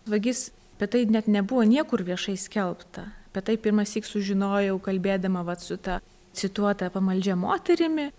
vagys, 0.10 0.52
apie 0.78 0.90
tai 0.94 1.04
net 1.12 1.28
nebuvo 1.28 1.66
niekur 1.68 2.06
viešai 2.06 2.38
skelbta. 2.40 3.08
Apie 3.32 3.42
tai 3.50 3.58
pirmas 3.58 3.96
įk 3.98 4.08
sužinojau 4.08 4.78
kalbėdama 4.84 5.44
vat, 5.48 5.64
su 5.64 5.78
ta 5.78 6.00
cituota 6.34 6.90
pamaldžia 6.94 7.36
moterimi, 7.40 8.12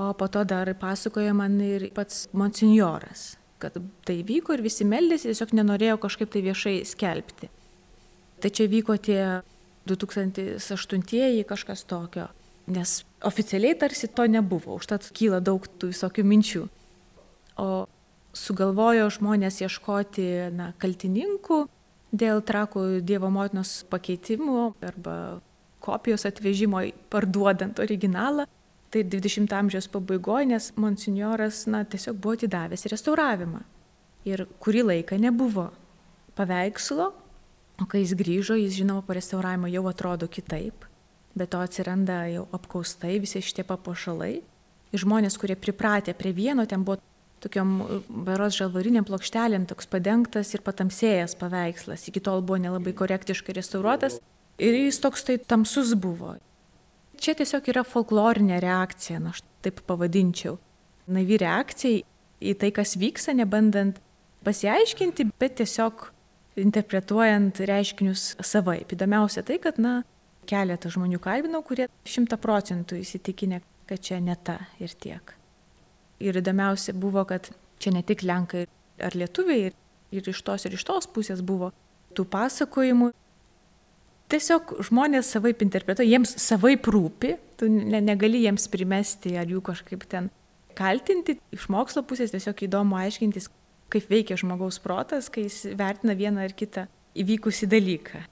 o 0.00 0.12
po 0.16 0.30
to 0.32 0.46
dar 0.48 0.70
pasakojo 0.80 1.34
man 1.36 1.60
ir 1.60 1.90
pats 1.94 2.28
monsinjoras 2.32 3.34
kad 3.60 3.76
tai 4.08 4.20
vyko 4.26 4.56
ir 4.56 4.64
visi 4.64 4.86
meldėsi, 4.88 5.28
tiesiog 5.30 5.52
nenorėjo 5.58 5.98
kažkaip 6.00 6.32
tai 6.32 6.42
viešai 6.46 6.74
skelbti. 6.88 7.50
Čia 8.40 8.66
vyko 8.72 8.96
tie 8.96 9.20
2008-ieji 9.88 11.46
kažkas 11.48 11.84
tokio, 11.88 12.28
nes 12.70 13.00
oficialiai 13.26 13.78
tarsi 13.78 14.08
to 14.08 14.26
nebuvo, 14.30 14.76
užtat 14.76 15.08
kyla 15.16 15.40
daug 15.44 15.64
tų 15.80 15.92
visokių 15.94 16.24
minčių. 16.26 16.66
O 17.60 17.68
sugalvojo 18.36 19.08
žmonės 19.10 19.60
ieškoti 19.64 20.26
na, 20.54 20.70
kaltininkų 20.80 21.64
dėl 22.12 22.42
trakų 22.46 23.00
Dievo 23.06 23.30
motinos 23.32 23.80
pakeitimų 23.90 24.70
arba 24.86 25.16
kopijos 25.80 26.26
atvežimo 26.28 26.84
parduodant 27.10 27.80
originalą 27.82 28.46
tai 28.90 29.04
20 29.06 29.52
amžiaus 29.54 29.86
pabaigoje, 29.88 30.48
nes 30.50 30.72
monsinjoras, 30.76 31.62
na, 31.70 31.84
tiesiog 31.86 32.18
buvo 32.18 32.34
atidavęs 32.34 32.88
restauravimą. 32.90 33.62
Ir 34.26 34.44
kurį 34.60 34.82
laiką 34.88 35.18
nebuvo 35.22 35.68
paveikslo, 36.38 37.12
o 37.80 37.86
kai 37.90 38.02
jis 38.04 38.14
grįžo, 38.18 38.56
jis 38.60 38.76
žinoma 38.78 39.04
po 39.06 39.16
restauravimo 39.16 39.70
jau 39.72 39.86
atrodo 39.90 40.28
kitaip, 40.28 40.86
bet 41.34 41.52
to 41.52 41.60
atsiranda 41.64 42.24
jau 42.32 42.46
apkaustai 42.56 43.18
visi 43.22 43.42
šitie 43.44 43.64
papuošalai. 43.68 44.34
Ir 44.90 45.04
žmonės, 45.04 45.38
kurie 45.38 45.54
pripratę 45.54 46.14
prie 46.18 46.34
vieno, 46.34 46.66
ten 46.66 46.82
buvo 46.84 46.98
tokiam 47.40 47.78
beros 48.26 48.58
žalvariniam 48.58 49.06
plokštelėm 49.06 49.64
toks 49.70 49.88
padengtas 49.88 50.50
ir 50.52 50.64
patamsėjęs 50.66 51.38
paveikslas, 51.40 52.08
iki 52.10 52.20
tol 52.20 52.42
buvo 52.44 52.58
nelabai 52.60 52.92
korektiškai 52.98 53.56
restauruotas 53.56 54.18
ir 54.60 54.76
jis 54.76 55.00
toks 55.00 55.24
tai 55.24 55.38
tamsus 55.40 55.94
buvo 55.96 56.34
čia 57.20 57.36
tiesiog 57.38 57.68
yra 57.70 57.84
folklorinė 57.86 58.60
reakcija, 58.62 59.20
na 59.22 59.34
aš 59.34 59.42
taip 59.64 59.82
pavadinčiau. 59.88 60.56
Naivi 61.10 61.38
reakcija 61.40 62.04
į 62.40 62.54
tai, 62.60 62.70
kas 62.74 62.96
vyksta, 63.00 63.34
nebandant 63.36 64.00
pasiaiškinti, 64.46 65.30
bet 65.40 65.58
tiesiog 65.60 66.08
interpretuojant 66.62 67.60
reiškinius 67.70 68.34
savaip. 68.44 68.92
Įdomiausia 68.94 69.44
tai, 69.46 69.58
kad, 69.62 69.80
na, 69.82 70.00
keletą 70.50 70.90
žmonių 70.92 71.20
kalbinau, 71.22 71.62
kurie 71.66 71.88
šimta 72.08 72.38
procentų 72.40 73.00
įsitikinę, 73.00 73.60
kad 73.90 74.02
čia 74.06 74.20
ne 74.22 74.36
ta 74.36 74.58
ir 74.82 74.94
tiek. 75.00 75.34
Ir 76.20 76.40
įdomiausia 76.40 76.94
buvo, 76.96 77.24
kad 77.28 77.50
čia 77.80 77.94
ne 77.96 78.04
tik 78.06 78.24
lenkai 78.26 78.66
ar 79.00 79.16
lietuviai, 79.16 79.70
ir 80.10 80.30
iš 80.32 80.42
tos 80.44 80.66
ir 80.66 80.76
iš 80.76 80.84
tos 80.86 81.08
pusės 81.10 81.40
buvo 81.44 81.70
tų 82.16 82.26
pasakojimų 82.30 83.12
tiesiog 84.30 84.76
žmonės 84.86 85.30
savaip 85.34 85.62
interpretuoja, 85.64 86.08
jiems 86.08 86.34
savaip 86.42 86.86
rūpi, 86.90 87.34
tu 87.58 87.68
ne, 87.70 88.00
negali 88.04 88.44
jiems 88.44 88.68
primesti 88.72 89.36
ar 89.38 89.50
jų 89.50 89.62
kažkaip 89.70 90.06
ten 90.10 90.30
kaltinti. 90.78 91.38
Iš 91.54 91.68
mokslo 91.72 92.04
pusės 92.06 92.34
tiesiog 92.34 92.62
įdomu 92.66 92.98
aiškintis, 93.00 93.50
kaip 93.90 94.10
veikia 94.10 94.38
žmogaus 94.40 94.80
protas, 94.82 95.28
kai 95.32 95.46
jis 95.48 95.64
vertina 95.78 96.16
vieną 96.18 96.44
ar 96.46 96.54
kitą 96.56 96.86
įvykusi 97.18 97.68
dalyką. 97.70 98.22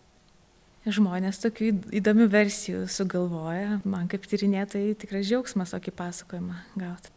Žmonės 0.88 1.42
tokių 1.42 1.72
įdomių 1.98 2.28
versijų 2.32 2.84
sugalvoja, 2.88 3.80
man 3.84 4.06
kaip 4.08 4.24
tyrinėtojai 4.30 4.94
tikrai 4.96 5.20
džiaugsmas 5.26 5.74
tokį 5.74 5.92
pasakojimą 5.98 6.60
gauti. 6.80 7.12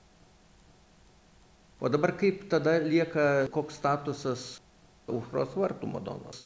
O 1.82 1.89
dabar 1.89 2.12
kaip 2.18 2.44
tada 2.52 2.76
lieka, 2.84 3.48
koks 3.54 3.80
statusas 3.80 4.42
aušros 5.10 5.56
vartų 5.58 5.88
Madonos? 5.89 6.44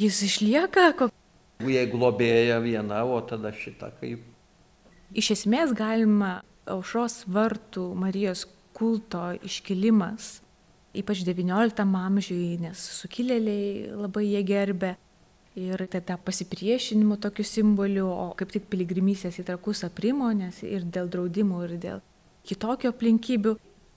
Jis 0.00 0.22
išlieka, 0.26 0.88
kok... 0.98 1.12
Jei 1.62 1.86
globėja 1.86 2.56
viena, 2.64 3.04
o 3.06 3.20
tada 3.22 3.52
šita 3.54 3.92
kaip? 4.00 4.24
Iš 5.14 5.30
esmės 5.36 5.74
galima 5.76 6.40
aušros 6.66 7.22
vartų 7.30 7.92
Marijos 7.98 8.48
kulto 8.74 9.28
iškilimas 9.46 10.40
ypač 10.94 11.24
XIX 11.26 11.84
amžiui, 11.84 12.58
nes 12.62 12.84
sukilėliai 13.00 13.90
labai 13.94 14.28
jie 14.28 14.42
gerbė. 14.46 14.94
Ir 15.54 15.84
tai 15.86 16.00
tą 16.02 16.16
pasipriešinimo 16.18 17.14
tokiu 17.22 17.44
simboliu, 17.46 18.08
o 18.10 18.30
kaip 18.34 18.50
tik 18.50 18.66
piligrimysės 18.72 19.38
į 19.38 19.44
trakus 19.52 19.84
aprimo, 19.86 20.32
nes 20.34 20.58
ir 20.66 20.82
dėl 20.82 21.06
draudimų, 21.12 21.60
ir 21.68 21.74
dėl 21.78 22.00
kitokio 22.48 22.90
aplinkybių, 22.90 23.54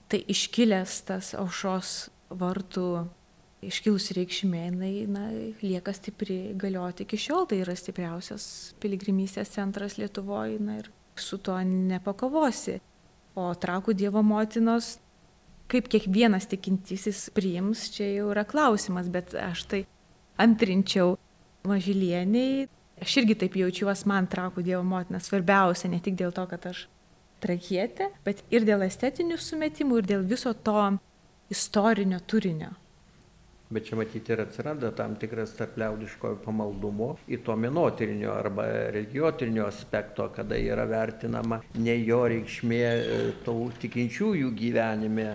tai 0.08 0.22
iškilęs 0.30 1.00
tas 1.08 1.34
aušos 1.34 1.95
vartų 2.30 3.08
iškilusi 3.66 4.18
reikšmė, 4.20 4.62
jinai 4.68 4.91
na, 5.10 5.24
lieka 5.64 5.93
stipri 5.95 6.54
galioti 6.60 7.08
iki 7.08 7.18
šiol, 7.20 7.48
tai 7.50 7.62
yra 7.64 7.76
stipriausias 7.78 8.76
piligrimystės 8.82 9.56
centras 9.56 9.98
Lietuvoje 9.98 10.60
na, 10.62 10.78
ir 10.84 10.91
su 11.18 11.39
tuo 11.41 11.58
nepakovosi. 11.66 12.78
O 13.38 13.50
trakų 13.54 13.93
Dievo 13.98 14.24
motinos 14.26 14.98
Kaip 15.68 15.89
kiekvienas 15.91 16.47
tikintysis 16.47 17.26
priims, 17.36 17.89
čia 17.91 18.07
jau 18.13 18.30
yra 18.32 18.45
klausimas, 18.47 19.09
bet 19.11 19.34
aš 19.36 19.65
tai 19.68 19.82
antrinčiau 20.39 21.18
mažylieniai. 21.68 22.68
Aš 23.03 23.18
irgi 23.22 23.36
taip 23.43 23.57
jaučiuosi, 23.59 24.07
man 24.09 24.30
trakų 24.32 24.63
Dievo 24.65 24.82
motina 24.88 25.20
svarbiausia, 25.22 25.91
ne 25.91 25.99
tik 26.01 26.15
dėl 26.18 26.32
to, 26.34 26.47
kad 26.49 26.63
aš 26.72 26.88
trakietė, 27.43 28.09
bet 28.26 28.41
ir 28.49 28.65
dėl 28.65 28.88
estetinių 28.88 29.38
sumetimų, 29.38 30.01
ir 30.01 30.11
dėl 30.15 30.26
viso 30.26 30.55
to 30.55 30.97
istorinio 31.53 32.20
turinio. 32.26 32.74
Bet 33.70 33.84
čia 33.89 33.97
matyti 33.99 34.32
ir 34.32 34.39
atsiranda 34.45 34.93
tam 34.95 35.18
tikras 35.20 35.51
tarp 35.57 35.76
liaudiškojo 35.82 36.38
pamaldumo 36.45 37.09
į 37.28 37.41
to 37.43 37.55
menotyrinio 37.59 38.32
arba 38.32 38.63
religiotirinio 38.95 39.65
aspekto, 39.68 40.30
kada 40.36 40.55
yra 40.55 40.86
vertinama 40.88 41.59
ne 41.76 41.97
jo 41.99 42.22
reikšmė 42.32 42.80
e, 42.80 43.18
tų 43.43 43.57
tikinčiųjų 43.84 44.53
gyvenime, 44.61 45.28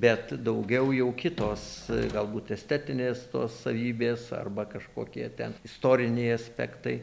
bet 0.00 0.32
daugiau 0.44 0.92
jau 0.94 1.10
kitos 1.16 1.66
galbūt 2.12 2.52
estetinės 2.56 3.26
tos 3.32 3.60
savybės 3.64 4.28
arba 4.36 4.66
kažkokie 4.68 5.28
ten 5.38 5.56
istoriniai 5.66 6.34
aspektai. 6.36 7.02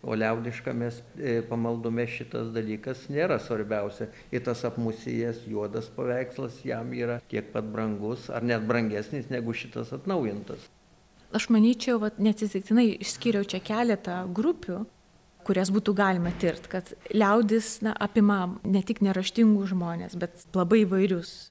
O 0.00 0.14
liaudiškame 0.16 0.86
e, 0.88 1.32
pamaldume 1.44 2.06
šitas 2.08 2.48
dalykas 2.54 3.02
nėra 3.12 3.36
svarbiausia. 3.36 4.06
Ir 4.32 4.40
tas 4.46 4.62
apmusėjęs 4.64 5.42
juodas 5.52 5.90
paveikslas 5.92 6.62
jam 6.64 6.94
yra 6.96 7.18
tiek 7.28 7.50
pat 7.52 7.68
brangus, 7.68 8.30
ar 8.32 8.40
net 8.40 8.64
brangesnis 8.64 9.28
negu 9.28 9.52
šitas 9.52 9.92
atnaujintas. 9.92 10.64
Aš 11.36 11.50
manyčiau, 11.52 12.00
neatsitiktinai 12.16 12.86
išskiriau 12.96 13.44
čia 13.44 13.60
keletą 13.60 14.22
grupių, 14.34 14.80
kurias 15.44 15.68
būtų 15.68 15.92
galima 16.00 16.32
tirti, 16.40 16.72
kad 16.72 16.88
liaudis 17.12 17.76
na, 17.84 17.92
apima 17.92 18.56
ne 18.64 18.80
tik 18.80 19.04
neraštingų 19.04 19.68
žmonės, 19.74 20.16
bet 20.16 20.48
labai 20.56 20.86
įvairius 20.86 21.50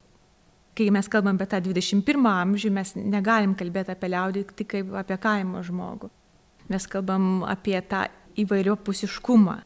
kai 0.80 0.89
mes 0.95 1.09
kalbam 1.11 1.36
apie 1.36 1.49
tą 1.51 1.59
21 1.65 2.27
amžių, 2.32 2.71
mes 2.71 2.93
negalim 2.95 3.55
kalbėti 3.59 3.91
apie 3.93 4.11
liaudį 4.13 4.45
tik 4.55 4.69
kaip 4.75 4.93
apie 5.01 5.17
kaimo 5.19 5.63
žmogų. 5.65 6.09
Mes 6.69 6.86
kalbam 6.88 7.43
apie 7.49 7.75
tą 7.89 8.05
įvairiopusiškumą. 8.39 9.57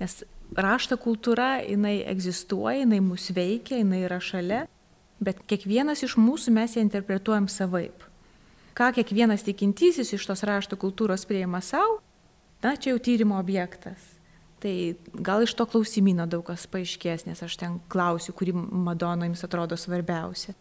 Nes 0.00 0.22
rašto 0.56 0.96
kultūra, 1.00 1.58
jinai 1.66 1.98
egzistuoja, 2.08 2.84
jinai 2.84 3.02
mus 3.04 3.28
veikia, 3.34 3.80
jinai 3.82 4.04
yra 4.06 4.20
šalia, 4.22 4.64
bet 5.24 5.42
kiekvienas 5.50 6.04
iš 6.06 6.16
mūsų 6.20 6.54
mes 6.54 6.76
ją 6.76 6.84
interpretuojam 6.84 7.50
savaip. 7.50 8.06
Ką 8.74 8.90
kiekvienas 8.96 9.44
tikintysis 9.46 10.14
iš 10.16 10.26
tos 10.26 10.42
rašto 10.46 10.78
kultūros 10.80 11.26
prieima 11.28 11.60
savo, 11.62 12.00
na 12.62 12.74
čia 12.74 12.94
jau 12.94 13.02
tyrimo 13.02 13.38
objektas. 13.38 14.13
Tai 14.64 14.94
gal 15.12 15.42
iš 15.44 15.52
to 15.58 15.66
klausimino 15.68 16.24
daug 16.24 16.46
kas 16.48 16.64
paaiškės, 16.72 17.26
nes 17.28 17.42
aš 17.44 17.58
ten 17.60 17.76
klausiu, 17.92 18.32
kuri 18.32 18.54
Madona 18.56 19.28
jums 19.28 19.44
atrodo 19.44 19.76
svarbiausia. 19.76 20.54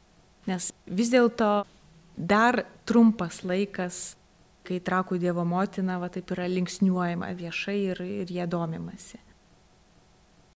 Nes 0.49 0.74
vis 0.84 1.12
dėlto 1.14 1.51
dar 2.18 2.66
trumpas 2.84 3.39
laikas, 3.47 4.18
kai 4.68 4.82
trakų 4.84 5.22
Dievo 5.24 5.45
motina 5.47 5.95
va 6.01 6.10
taip 6.12 6.36
yra 6.36 6.49
linksniuojama 6.51 7.32
viešai 7.39 7.78
ir, 7.93 8.04
ir 8.24 8.34
jie 8.36 8.47
domimasi. 8.47 9.22